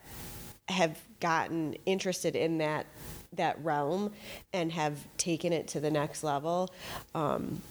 have 0.67 0.99
gotten 1.21 1.75
interested 1.85 2.35
in 2.35 2.57
that 2.57 2.85
that 3.33 3.57
realm 3.63 4.11
and 4.51 4.73
have 4.73 4.97
taken 5.15 5.53
it 5.53 5.69
to 5.69 5.79
the 5.79 5.89
next 5.89 6.23
level 6.23 6.69
um, 7.15 7.61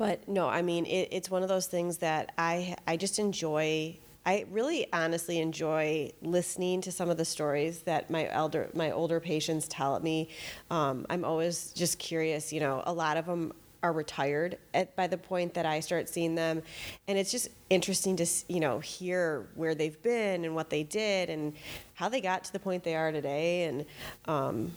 but 0.00 0.26
no, 0.26 0.48
I 0.48 0.62
mean, 0.62 0.86
it, 0.86 1.08
it's 1.10 1.30
one 1.30 1.42
of 1.42 1.50
those 1.50 1.66
things 1.66 1.98
that 1.98 2.32
I 2.38 2.74
I 2.86 2.96
just 2.96 3.18
enjoy 3.18 3.98
I 4.24 4.46
really 4.50 4.86
honestly 4.94 5.40
enjoy 5.40 6.12
listening 6.22 6.80
to 6.82 6.92
some 6.92 7.10
of 7.10 7.18
the 7.18 7.24
stories 7.26 7.80
that 7.80 8.10
my 8.10 8.26
elder, 8.30 8.70
my 8.72 8.92
older 8.92 9.20
patients 9.20 9.68
tell 9.68 10.00
me. 10.00 10.30
Um, 10.70 11.04
I'm 11.10 11.22
always 11.22 11.72
just 11.72 11.98
curious. 11.98 12.50
You 12.50 12.60
know, 12.60 12.82
a 12.86 12.92
lot 12.94 13.18
of 13.18 13.26
them 13.26 13.52
are 13.82 13.92
retired 13.92 14.56
at 14.72 14.96
by 14.96 15.06
the 15.06 15.18
point 15.18 15.52
that 15.52 15.66
I 15.66 15.80
start 15.80 16.08
seeing 16.08 16.34
them, 16.34 16.62
and 17.06 17.18
it's 17.18 17.30
just 17.30 17.48
interesting 17.68 18.16
to 18.16 18.26
you 18.48 18.60
know 18.60 18.78
hear 18.78 19.48
where 19.54 19.74
they've 19.74 20.00
been 20.02 20.46
and 20.46 20.54
what 20.54 20.70
they 20.70 20.82
did 20.82 21.28
and 21.28 21.52
how 21.92 22.08
they 22.08 22.22
got 22.22 22.44
to 22.44 22.52
the 22.54 22.58
point 22.58 22.84
they 22.84 22.96
are 22.96 23.12
today. 23.12 23.64
And 23.64 23.84
um, 24.24 24.72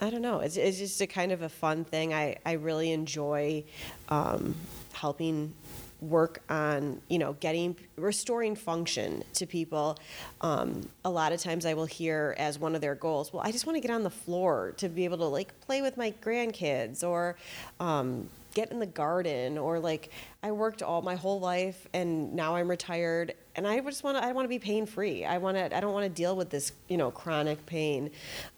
I 0.00 0.10
don't 0.10 0.22
know. 0.22 0.40
It's, 0.40 0.56
it's 0.56 0.78
just 0.78 1.00
a 1.00 1.06
kind 1.06 1.32
of 1.32 1.42
a 1.42 1.48
fun 1.48 1.84
thing. 1.84 2.12
I, 2.14 2.36
I 2.44 2.52
really 2.52 2.92
enjoy 2.92 3.64
um, 4.08 4.54
helping 4.92 5.52
work 6.00 6.42
on, 6.48 7.00
you 7.08 7.18
know, 7.18 7.34
getting, 7.34 7.76
restoring 7.96 8.56
function 8.56 9.22
to 9.34 9.46
people. 9.46 9.98
Um, 10.40 10.88
a 11.04 11.10
lot 11.10 11.32
of 11.32 11.40
times 11.40 11.64
I 11.64 11.74
will 11.74 11.86
hear 11.86 12.34
as 12.38 12.58
one 12.58 12.74
of 12.74 12.80
their 12.80 12.96
goals, 12.96 13.32
well, 13.32 13.42
I 13.44 13.52
just 13.52 13.66
want 13.66 13.76
to 13.76 13.80
get 13.80 13.92
on 13.92 14.02
the 14.02 14.10
floor 14.10 14.74
to 14.78 14.88
be 14.88 15.04
able 15.04 15.18
to 15.18 15.26
like 15.26 15.58
play 15.60 15.80
with 15.80 15.96
my 15.96 16.12
grandkids 16.22 17.06
or 17.06 17.36
um, 17.78 18.28
get 18.54 18.72
in 18.72 18.80
the 18.80 18.86
garden 18.86 19.56
or 19.56 19.78
like 19.78 20.10
I 20.42 20.50
worked 20.50 20.82
all 20.82 21.02
my 21.02 21.14
whole 21.14 21.38
life 21.38 21.86
and 21.92 22.34
now 22.34 22.56
I'm 22.56 22.68
retired 22.68 23.34
and 23.54 23.66
I 23.66 23.80
just 23.80 24.02
want 24.02 24.16
to 24.16 24.24
I 24.24 24.32
want 24.32 24.44
to 24.44 24.48
be 24.48 24.58
pain 24.58 24.86
free. 24.86 25.24
I 25.24 25.38
want 25.38 25.56
to 25.56 25.76
I 25.76 25.80
don't 25.80 25.92
want 25.92 26.04
to 26.04 26.10
deal 26.10 26.36
with 26.36 26.50
this 26.50 26.72
you 26.88 26.96
know 26.96 27.10
chronic 27.10 27.64
pain. 27.66 28.10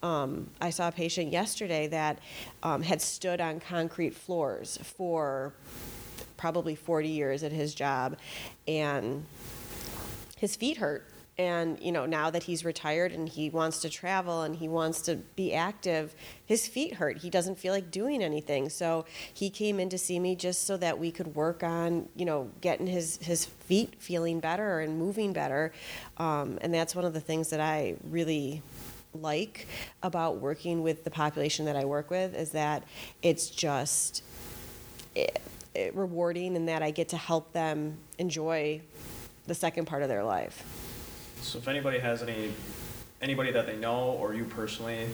Um, 0.03 0.51
I 0.61 0.71
saw 0.71 0.89
a 0.89 0.93
patient 0.93 1.33
yesterday 1.33 1.89
that 1.89 2.19
um, 2.63 2.83
had 2.83 3.01
stood 3.01 3.41
on 3.41 3.61
concrete 3.61 4.15
floors 4.15 4.79
for 4.83 5.53
probably 6.37 6.75
40 6.75 7.09
years 7.09 7.43
at 7.43 7.53
his 7.53 7.75
job 7.75 8.17
and 8.69 9.25
his 10.37 10.57
feet 10.57 10.77
hurt 10.77 11.07
and 11.37 11.81
you 11.81 11.91
know 11.91 12.07
now 12.07 12.31
that 12.31 12.45
he's 12.45 12.65
retired 12.65 13.11
and 13.11 13.29
he 13.29 13.51
wants 13.51 13.81
to 13.81 13.91
travel 13.91 14.43
and 14.43 14.57
he 14.57 14.69
wants 14.69 15.03
to 15.03 15.17
be 15.17 15.53
active 15.53 16.15
his 16.47 16.69
feet 16.69 16.95
hurt. 16.95 17.19
He 17.19 17.31
doesn't 17.31 17.59
feel 17.59 17.73
like 17.73 17.91
doing 17.91 18.23
anything. 18.23 18.69
So 18.69 19.07
he 19.33 19.49
came 19.49 19.81
in 19.81 19.89
to 19.89 19.99
see 19.99 20.21
me 20.21 20.37
just 20.37 20.67
so 20.67 20.77
that 20.77 20.99
we 20.99 21.11
could 21.11 21.35
work 21.35 21.63
on 21.63 22.09
you 22.15 22.25
know 22.25 22.51
getting 22.61 22.87
his 22.87 23.17
his 23.19 23.47
feet 23.47 23.95
feeling 23.99 24.41
better 24.41 24.81
and 24.81 24.99
moving 24.99 25.33
better. 25.33 25.73
Um, 26.19 26.59
and 26.61 26.73
that's 26.73 26.95
one 26.95 27.05
of 27.05 27.13
the 27.15 27.21
things 27.21 27.51
that 27.51 27.61
i 27.61 27.97
really 28.11 28.63
like 29.15 29.67
about 30.03 30.39
working 30.39 30.83
with 30.83 31.05
the 31.05 31.11
population 31.11 31.67
that 31.67 31.77
i 31.77 31.85
work 31.85 32.11
with 32.11 32.35
is 32.35 32.51
that 32.51 32.83
it's 33.23 33.49
just 33.49 34.23
it, 35.15 35.41
it 35.75 35.95
rewarding 35.95 36.57
in 36.57 36.67
that 36.67 36.83
i 36.83 36.91
get 36.91 37.09
to 37.09 37.17
help 37.17 37.53
them 37.53 37.97
enjoy 38.19 38.81
the 39.47 39.55
second 39.55 39.87
part 39.87 40.03
of 40.03 40.09
their 40.09 40.25
life 40.25 40.84
So 41.45 41.59
if 41.59 41.69
anybody 41.69 41.99
has 41.99 42.23
any, 42.23 42.53
anybody 43.21 43.53
that 43.53 43.67
they 43.67 43.77
know 43.77 44.17
or 44.19 44.35
you 44.35 44.45
personally 44.45 45.07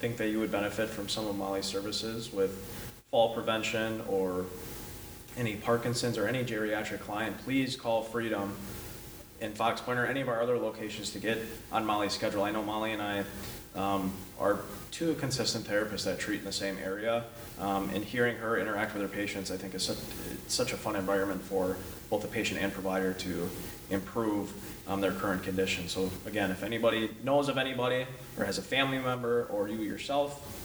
think 0.00 0.18
that 0.18 0.28
you 0.28 0.38
would 0.38 0.52
benefit 0.52 0.90
from 0.90 1.08
some 1.08 1.26
of 1.26 1.34
Molly's 1.34 1.64
services 1.64 2.30
with 2.30 2.52
fall 3.10 3.32
prevention 3.32 4.02
or 4.06 4.44
any 5.38 5.56
Parkinson's 5.56 6.18
or 6.18 6.28
any 6.28 6.44
geriatric 6.44 7.00
client, 7.00 7.38
please 7.38 7.74
call 7.74 8.02
Freedom 8.02 8.54
in 9.40 9.54
Fox 9.54 9.80
Point 9.80 9.98
or 9.98 10.04
any 10.04 10.20
of 10.20 10.28
our 10.28 10.42
other 10.42 10.58
locations 10.58 11.10
to 11.12 11.18
get 11.18 11.38
on 11.72 11.86
Molly's 11.86 12.12
schedule. 12.12 12.42
I 12.42 12.50
know 12.50 12.62
Molly 12.62 12.92
and 12.92 13.00
I 13.00 13.24
um, 13.74 14.12
are 14.38 14.60
two 14.90 15.14
consistent 15.14 15.66
therapists 15.66 16.04
that 16.04 16.18
treat 16.18 16.40
in 16.40 16.44
the 16.44 16.52
same 16.52 16.76
area, 16.84 17.24
um, 17.58 17.88
and 17.94 18.04
hearing 18.04 18.36
her 18.36 18.58
interact 18.58 18.92
with 18.92 19.02
her 19.02 19.08
patients, 19.08 19.50
I 19.50 19.56
think, 19.56 19.74
is 19.74 19.84
such, 19.84 19.98
such 20.48 20.72
a 20.74 20.76
fun 20.76 20.96
environment 20.96 21.40
for 21.40 21.76
both 22.10 22.22
the 22.22 22.28
patient 22.28 22.60
and 22.60 22.72
provider 22.72 23.14
to 23.14 23.48
improve 23.90 24.52
um, 24.88 25.00
their 25.00 25.12
current 25.12 25.42
condition. 25.42 25.86
So 25.88 26.10
again, 26.26 26.50
if 26.50 26.62
anybody 26.62 27.10
knows 27.22 27.48
of 27.48 27.58
anybody 27.58 28.06
or 28.38 28.44
has 28.44 28.58
a 28.58 28.62
family 28.62 28.98
member 28.98 29.44
or 29.50 29.68
you 29.68 29.78
yourself 29.82 30.64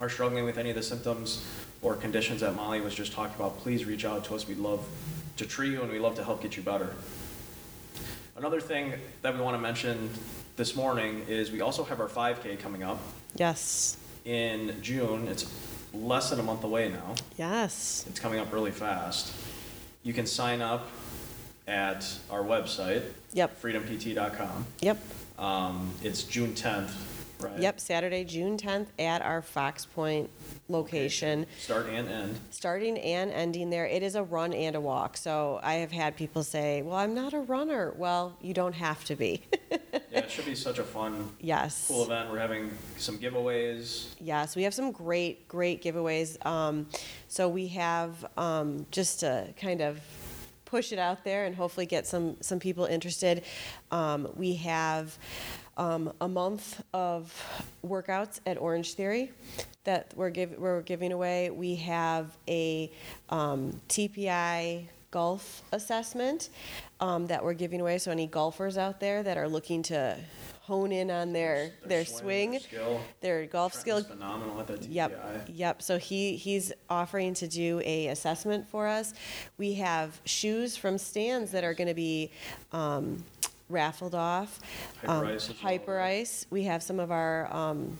are 0.00 0.08
struggling 0.08 0.44
with 0.44 0.58
any 0.58 0.70
of 0.70 0.76
the 0.76 0.82
symptoms 0.82 1.46
or 1.80 1.94
conditions 1.94 2.40
that 2.40 2.54
Molly 2.56 2.80
was 2.80 2.94
just 2.94 3.12
talking 3.12 3.36
about, 3.36 3.58
please 3.58 3.84
reach 3.84 4.04
out 4.04 4.24
to 4.24 4.34
us. 4.34 4.46
We'd 4.46 4.58
love 4.58 4.86
to 5.36 5.46
treat 5.46 5.72
you 5.72 5.82
and 5.82 5.90
we'd 5.90 6.00
love 6.00 6.16
to 6.16 6.24
help 6.24 6.42
get 6.42 6.56
you 6.56 6.62
better. 6.62 6.92
Another 8.36 8.60
thing 8.60 8.94
that 9.22 9.34
we 9.34 9.40
want 9.40 9.56
to 9.56 9.60
mention 9.60 10.10
this 10.56 10.74
morning 10.74 11.24
is 11.28 11.52
we 11.52 11.60
also 11.60 11.84
have 11.84 12.00
our 12.00 12.08
5K 12.08 12.58
coming 12.58 12.82
up 12.82 13.00
yes 13.36 13.96
in 14.24 14.76
June. 14.82 15.28
It's 15.28 15.50
less 15.94 16.30
than 16.30 16.40
a 16.40 16.42
month 16.42 16.64
away 16.64 16.88
now. 16.88 17.14
yes 17.36 18.04
It's 18.08 18.18
coming 18.18 18.40
up 18.40 18.52
really 18.52 18.70
fast. 18.70 19.32
You 20.02 20.12
can 20.12 20.26
sign 20.26 20.60
up 20.60 20.88
at 21.72 22.06
our 22.30 22.42
website, 22.42 23.02
Yep. 23.32 23.60
freedompt.com. 23.60 24.66
Yep. 24.80 24.98
Um, 25.38 25.90
it's 26.02 26.22
June 26.24 26.52
10th, 26.52 26.92
right? 27.40 27.58
Yep. 27.58 27.80
Saturday, 27.80 28.24
June 28.24 28.58
10th 28.58 28.88
at 28.98 29.22
our 29.22 29.40
Fox 29.40 29.86
Point 29.86 30.28
location. 30.68 31.46
Start 31.58 31.86
and 31.86 32.08
end. 32.08 32.38
Starting 32.50 32.98
and 32.98 33.30
ending 33.32 33.70
there. 33.70 33.86
It 33.86 34.02
is 34.02 34.14
a 34.16 34.22
run 34.22 34.52
and 34.52 34.76
a 34.76 34.80
walk. 34.80 35.16
So 35.16 35.60
I 35.62 35.74
have 35.76 35.90
had 35.90 36.14
people 36.14 36.42
say, 36.42 36.82
well, 36.82 36.96
I'm 36.96 37.14
not 37.14 37.32
a 37.32 37.40
runner. 37.40 37.94
Well, 37.96 38.36
you 38.42 38.52
don't 38.52 38.74
have 38.74 39.02
to 39.06 39.16
be. 39.16 39.42
Yeah, 39.70 39.78
it 40.20 40.30
should 40.30 40.44
be 40.44 40.54
such 40.54 40.78
a 40.78 40.84
fun, 40.84 41.30
yes. 41.40 41.86
cool 41.88 42.04
event. 42.04 42.30
We're 42.30 42.38
having 42.38 42.70
some 42.98 43.16
giveaways. 43.18 44.08
Yes, 44.20 44.54
we 44.54 44.62
have 44.64 44.74
some 44.74 44.92
great, 44.92 45.48
great 45.48 45.82
giveaways. 45.82 46.44
Um, 46.44 46.86
so 47.28 47.48
we 47.48 47.68
have 47.68 48.24
um, 48.36 48.84
just 48.90 49.20
to 49.20 49.48
kind 49.56 49.80
of 49.80 49.98
push 50.72 50.90
it 50.90 50.98
out 50.98 51.22
there 51.22 51.44
and 51.44 51.54
hopefully 51.54 51.84
get 51.84 52.06
some 52.06 52.34
some 52.40 52.58
people 52.58 52.86
interested. 52.86 53.42
Um, 53.90 54.26
we 54.34 54.54
have 54.54 55.18
um, 55.76 56.10
a 56.22 56.28
month 56.28 56.82
of 56.94 57.22
workouts 57.86 58.40
at 58.46 58.56
Orange 58.56 58.94
Theory 58.94 59.32
that 59.84 60.14
we're 60.16 60.30
give, 60.30 60.52
we're 60.56 60.80
giving 60.80 61.12
away. 61.12 61.50
We 61.50 61.74
have 61.76 62.38
a 62.48 62.90
um, 63.28 63.78
TPI 63.90 64.86
golf 65.10 65.62
assessment 65.72 66.48
um, 67.00 67.26
that 67.26 67.44
we're 67.44 67.52
giving 67.52 67.82
away. 67.82 67.98
So 67.98 68.10
any 68.10 68.26
golfers 68.26 68.78
out 68.78 68.98
there 68.98 69.22
that 69.22 69.36
are 69.36 69.48
looking 69.48 69.82
to 69.84 70.16
hone 70.62 70.92
in 70.92 71.10
on 71.10 71.32
their 71.32 71.72
their 71.84 72.04
swing, 72.04 72.52
their 72.52 72.60
skill. 72.60 73.00
their 73.20 73.46
golf 73.46 73.74
skill 73.74 74.02
phenomenal 74.02 74.60
at 74.60 74.68
TPI. 74.68 74.86
Yep, 74.90 75.48
yep. 75.52 75.82
So 75.82 75.98
he 75.98 76.36
he's 76.36 76.72
offering 76.88 77.34
to 77.34 77.48
do 77.48 77.80
a 77.84 78.08
assessment 78.08 78.68
for 78.68 78.86
us. 78.86 79.12
We 79.58 79.74
have 79.74 80.20
shoes 80.24 80.76
from 80.76 80.98
Stan's 80.98 81.50
that 81.50 81.64
are 81.64 81.74
going 81.74 81.88
to 81.88 81.94
be 81.94 82.30
um, 82.72 83.24
raffled 83.68 84.14
off. 84.14 84.60
Hyper 85.00 85.12
Um, 85.12 85.26
Ice 85.26 85.50
as 85.50 85.62
well, 85.62 85.98
Ice. 85.98 86.46
We 86.50 86.62
have 86.64 86.82
some 86.82 87.00
of 87.00 87.10
our 87.10 87.52
um, 87.52 87.98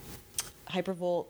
Hypervolt 0.68 1.26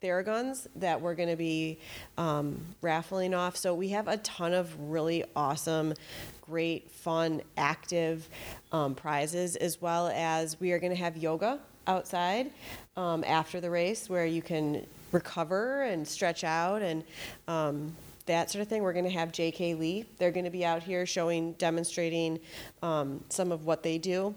Theraguns 0.00 0.68
that 0.76 1.00
we're 1.00 1.14
going 1.14 1.28
to 1.28 1.36
be 1.36 1.78
um, 2.16 2.60
raffling 2.82 3.34
off. 3.34 3.56
So 3.56 3.74
we 3.74 3.88
have 3.88 4.06
a 4.06 4.16
ton 4.18 4.54
of 4.54 4.72
really 4.78 5.24
awesome, 5.34 5.92
great, 6.40 6.88
fun, 6.90 7.42
active 7.56 8.28
um, 8.70 8.94
prizes, 8.94 9.56
as 9.56 9.82
well 9.82 10.08
as 10.14 10.60
we 10.60 10.70
are 10.70 10.78
going 10.78 10.92
to 10.92 10.98
have 10.98 11.16
yoga 11.16 11.58
outside 11.88 12.52
um, 12.96 13.24
after 13.26 13.60
the 13.60 13.70
race 13.70 14.08
where 14.08 14.24
you 14.24 14.40
can 14.40 14.86
recover 15.10 15.82
and 15.82 16.06
stretch 16.06 16.44
out 16.44 16.80
and 16.80 17.02
um, 17.48 17.92
that 18.26 18.50
sort 18.52 18.62
of 18.62 18.68
thing. 18.68 18.84
We're 18.84 18.92
going 18.92 19.04
to 19.04 19.10
have 19.10 19.32
J.K. 19.32 19.74
Lee. 19.74 20.04
They're 20.18 20.30
going 20.30 20.44
to 20.44 20.50
be 20.50 20.64
out 20.64 20.84
here 20.84 21.06
showing, 21.06 21.54
demonstrating 21.54 22.38
um, 22.82 23.24
some 23.30 23.50
of 23.50 23.64
what 23.64 23.82
they 23.82 23.98
do. 23.98 24.32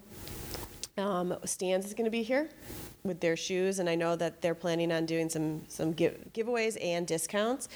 Um, 0.97 1.36
Stan's 1.45 1.86
is 1.86 1.93
going 1.93 2.06
to 2.06 2.12
be 2.12 2.24
here 2.24 2.50
with 3.03 3.19
their 3.19 3.35
shoes, 3.35 3.79
and 3.79 3.89
I 3.89 3.95
know 3.95 4.15
that 4.15 4.41
they're 4.41 4.55
planning 4.55 4.91
on 4.91 5.05
doing 5.05 5.29
some 5.29 5.61
some 5.67 5.93
give, 5.93 6.17
giveaways 6.33 6.77
and 6.81 7.07
discounts. 7.07 7.69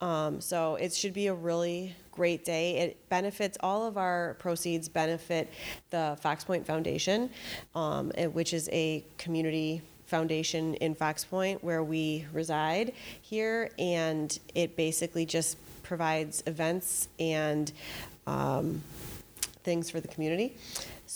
Um, 0.00 0.40
so 0.40 0.76
it 0.76 0.94
should 0.94 1.12
be 1.12 1.26
a 1.26 1.34
really 1.34 1.96
great 2.12 2.44
day. 2.44 2.78
It 2.78 3.08
benefits 3.08 3.56
all 3.60 3.86
of 3.86 3.96
our 3.96 4.34
proceeds 4.38 4.88
benefit 4.88 5.52
the 5.90 6.16
Fox 6.20 6.44
Point 6.44 6.66
Foundation, 6.66 7.30
um, 7.74 8.10
which 8.32 8.52
is 8.52 8.68
a 8.72 9.04
community 9.18 9.82
foundation 10.06 10.74
in 10.74 10.94
Fox 10.94 11.24
Point 11.24 11.62
where 11.62 11.82
we 11.82 12.26
reside 12.32 12.92
here, 13.22 13.70
and 13.78 14.38
it 14.54 14.76
basically 14.76 15.26
just 15.26 15.56
provides 15.82 16.42
events 16.46 17.08
and 17.18 17.72
um, 18.26 18.82
things 19.64 19.90
for 19.90 20.00
the 20.00 20.08
community. 20.08 20.56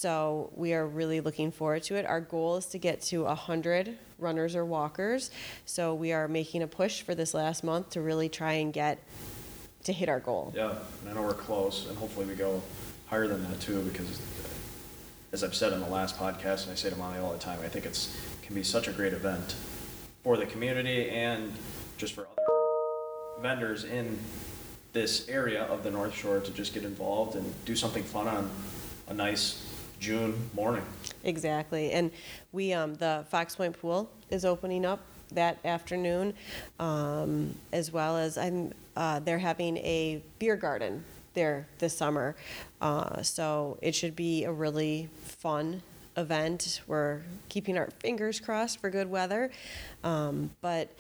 So 0.03 0.51
we 0.57 0.75
are 0.75 0.85
really 0.85 1.21
looking 1.21 1.53
forward 1.53 1.85
to 1.85 1.95
it. 1.95 2.05
Our 2.07 2.21
goal 2.21 2.57
is 2.57 2.67
to 2.67 2.79
get 2.79 3.03
to 3.03 3.23
100 3.23 3.97
runners 4.19 4.57
or 4.57 4.65
walkers. 4.65 5.31
So 5.65 5.95
we 5.95 6.13
are 6.13 6.27
making 6.27 6.65
a 6.65 6.67
push 6.67 7.03
for 7.03 7.15
this 7.15 7.35
last 7.35 7.63
month 7.63 7.91
to 7.91 8.01
really 8.01 8.29
try 8.29 8.55
and 8.55 8.73
get 8.73 8.99
to 9.85 9.93
hit 9.93 10.09
our 10.09 10.19
goal. 10.19 10.53
Yeah, 10.57 10.75
and 11.03 11.11
I 11.11 11.13
know 11.13 11.23
we're 11.23 11.35
close, 11.35 11.89
and 11.89 11.97
hopefully 11.97 12.27
we 12.27 12.35
go 12.35 12.61
higher 13.07 13.29
than 13.29 13.49
that 13.49 13.61
too, 13.61 13.81
because 13.83 14.21
as 15.31 15.45
I've 15.45 15.55
said 15.55 15.73
in 15.73 15.79
the 15.79 15.89
last 15.89 16.19
podcast, 16.19 16.65
and 16.65 16.73
I 16.73 16.75
say 16.75 16.91
to 16.91 16.97
Molly 16.97 17.19
all 17.19 17.33
the 17.33 17.39
time, 17.39 17.61
I 17.63 17.69
think 17.69 17.87
it's 17.87 18.21
can 18.43 18.57
be 18.57 18.65
such 18.65 18.89
a 18.89 18.93
great 18.93 19.13
event 19.13 19.55
for 20.25 20.37
the 20.37 20.47
community 20.47 21.11
and 21.11 21.53
just 21.97 22.15
for 22.15 22.23
other 22.23 23.41
vendors 23.41 23.85
in 23.85 24.19
this 24.95 25.29
area 25.29 25.63
of 25.67 25.85
the 25.85 25.93
North 25.93 26.13
Shore 26.13 26.41
to 26.41 26.51
just 26.51 26.75
get 26.75 26.83
involved 26.83 27.37
and 27.37 27.55
do 27.65 27.77
something 27.77 28.03
fun 28.03 28.27
on 28.27 28.51
a 29.09 29.13
a 29.13 29.15
nice 29.15 29.72
June 30.03 30.35
morning. 30.53 30.83
Exactly. 31.23 31.93
And 31.93 32.11
we, 32.51 32.73
um, 32.73 32.97
the 32.97 33.25
Fox 33.31 33.55
Point 33.55 33.81
Pool 33.81 34.11
is 34.31 34.45
opening 34.45 34.85
up 34.85 34.99
that 35.31 35.59
afternoon, 35.65 36.35
um, 36.81 37.55
as 37.73 37.93
well 37.93 38.17
as 38.17 38.37
I'm, 38.37 38.73
uh, 38.97 39.21
they're 39.21 39.39
having 39.39 39.77
a 39.79 40.21
beer 40.41 40.57
garden 40.57 41.05
there 41.35 41.69
this 41.79 41.97
summer. 41.97 42.35
Uh, 42.81 43.23
so 43.23 43.79
it 43.81 43.95
should 43.95 44.17
be 44.17 44.43
a 44.43 44.51
really 44.51 45.09
fun 45.23 45.83
event. 46.17 46.81
We're 46.89 47.21
keeping 47.49 47.79
our 47.79 47.89
fingers 48.01 48.41
crossed 48.41 48.81
for 48.81 48.91
good 48.91 49.09
weather. 49.09 49.53
Um, 50.03 50.51
but, 50.61 50.93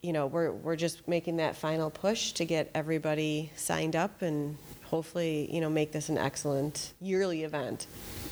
you 0.00 0.14
know, 0.14 0.26
we're, 0.26 0.50
we're 0.50 0.76
just 0.76 1.06
making 1.06 1.36
that 1.36 1.56
final 1.56 1.90
push 1.90 2.32
to 2.32 2.46
get 2.46 2.70
everybody 2.74 3.52
signed 3.54 3.94
up 3.94 4.22
and 4.22 4.56
hopefully, 4.90 5.48
you 5.52 5.60
know, 5.60 5.68
make 5.70 5.92
this 5.92 6.08
an 6.08 6.18
excellent 6.18 6.92
yearly 7.00 7.42
event. 7.44 7.86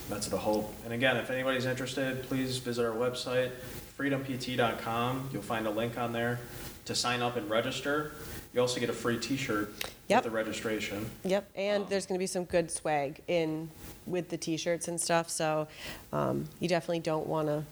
That's 0.09 0.28
the 0.28 0.38
hope. 0.38 0.72
And 0.84 0.92
again, 0.92 1.16
if 1.16 1.30
anybody's 1.30 1.66
interested, 1.66 2.22
please 2.24 2.59
visit 2.59 2.84
our 2.84 2.92
website, 2.94 3.50
freedompt.com. 3.98 5.30
You'll 5.32 5.42
find 5.42 5.66
a 5.66 5.70
link 5.70 5.98
on 5.98 6.12
there 6.12 6.38
to 6.84 6.94
sign 6.94 7.22
up 7.22 7.36
and 7.36 7.48
register. 7.48 8.12
You 8.52 8.61
also 8.61 8.78
get 8.80 8.90
a 8.90 8.94
free 8.94 9.18
T-shirt 9.18 9.72
Yep. 10.09 10.22
with 10.24 10.32
the 10.32 10.36
registration. 10.36 11.11
Yep, 11.24 11.50
and 11.57 11.88
there's 11.88 12.05
going 12.05 12.18
to 12.18 12.22
be 12.22 12.26
some 12.26 12.44
good 12.44 12.70
swag 12.70 13.22
in 13.26 13.70
with 14.07 14.28
the 14.28 14.36
T-shirts 14.36 14.86
and 14.86 15.00
stuff. 15.00 15.30
So 15.30 15.66
um, 16.12 16.44
you 16.61 16.68
definitely 16.68 17.00
don't 17.00 17.26
want 17.26 17.48
to 17.48 17.64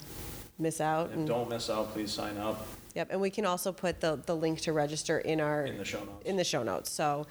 miss 0.58 0.80
out. 0.80 1.08
And 1.10 1.18
And, 1.20 1.28
don't 1.28 1.50
miss 1.50 1.68
out. 1.68 1.92
Please 1.92 2.10
sign 2.10 2.38
up 2.38 2.66
yep, 2.94 3.08
and 3.10 3.20
we 3.20 3.28
can 3.30 3.44
also 3.46 3.70
put 3.72 4.00
the, 4.00 4.18
the 4.26 4.34
link 4.34 4.60
to 4.62 4.72
register 4.72 5.18
in 5.18 5.40
our 5.40 5.64
in 5.66 5.76
the 5.78 5.84
show 5.84 5.98
notes. 6.00 6.24
in 6.24 6.36
the 6.36 6.44
show 6.44 6.62
notes. 6.62 6.90
So 6.90 7.26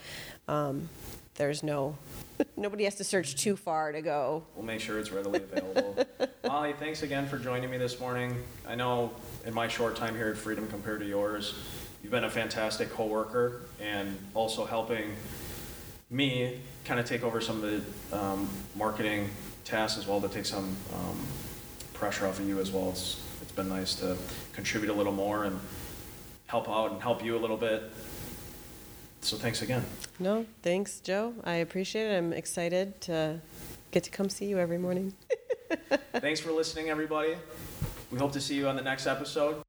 um, 0.47 0.88
there's 1.36 1.64
no 1.64 1.98
nobody 2.58 2.84
has 2.86 2.96
to 2.96 3.04
search 3.04 3.36
too 3.36 3.56
far 3.56 3.92
to 3.92 4.02
go. 4.02 4.44
We'll 4.56 4.66
make 4.66 4.80
sure 4.80 5.00
it's 5.00 5.12
readily 5.12 5.40
available. 5.40 6.06
Molly, 6.48 6.74
thanks 6.74 7.04
again 7.04 7.28
for 7.28 7.38
joining 7.38 7.70
me 7.70 7.78
this 7.78 8.00
morning. 8.00 8.36
I 8.68 8.76
know 8.76 9.12
in 9.46 9.54
my 9.54 9.68
short 9.68 9.96
time 9.96 10.16
here 10.16 10.30
at 10.30 10.38
Freedom 10.38 10.68
compared 10.68 11.00
to 11.00 11.06
yours, 11.06 11.56
you've 12.02 12.12
been 12.12 12.24
a 12.24 12.30
fantastic 12.30 12.90
coworker 12.92 13.62
and 13.80 14.18
also 14.34 14.66
helping 14.66 15.16
me 16.10 16.60
kind 16.84 17.00
of 17.00 17.06
take 17.06 17.24
over 17.24 17.40
some 17.40 17.64
of 17.64 17.84
the 18.12 18.18
um, 18.18 18.50
marketing 18.76 19.30
tasks 19.64 19.98
as 19.98 20.08
well 20.08 20.20
to 20.20 20.28
take 20.28 20.46
some 20.46 20.76
um, 20.94 21.20
pressure 21.94 22.28
off 22.28 22.40
of 22.40 22.48
you 22.48 22.60
as 22.60 22.72
well. 22.72 22.90
It's, 22.90 23.22
it's 23.42 23.52
been 23.52 23.70
nice 23.70 23.96
to 23.96 24.18
contribute 24.54 24.92
a 24.92 24.94
little 24.94 25.14
more 25.14 25.46
and 25.46 25.60
help 26.48 26.68
out 26.68 26.92
and 26.92 27.02
help 27.02 27.24
you 27.24 27.38
a 27.38 27.40
little 27.40 27.58
bit. 27.58 27.84
So 29.22 29.38
thanks 29.38 29.61
again. 29.61 29.84
No, 30.19 30.45
thanks, 30.63 30.99
Joe. 30.99 31.34
I 31.43 31.55
appreciate 31.55 32.11
it. 32.11 32.17
I'm 32.17 32.34
excited 32.34 32.99
to 33.01 33.39
get 33.91 34.03
to 34.03 34.09
come 34.09 34.30
see 34.30 34.45
you 34.45 34.57
every 34.57 34.78
morning. 34.78 35.13
Thanks 36.13 36.39
for 36.39 36.51
listening, 36.51 36.89
everybody. 36.89 37.36
We 38.11 38.17
hope 38.19 38.34
to 38.34 38.41
see 38.41 38.55
you 38.55 38.67
on 38.67 38.76
the 38.76 38.82
next 38.82 39.07
episode. 39.07 39.63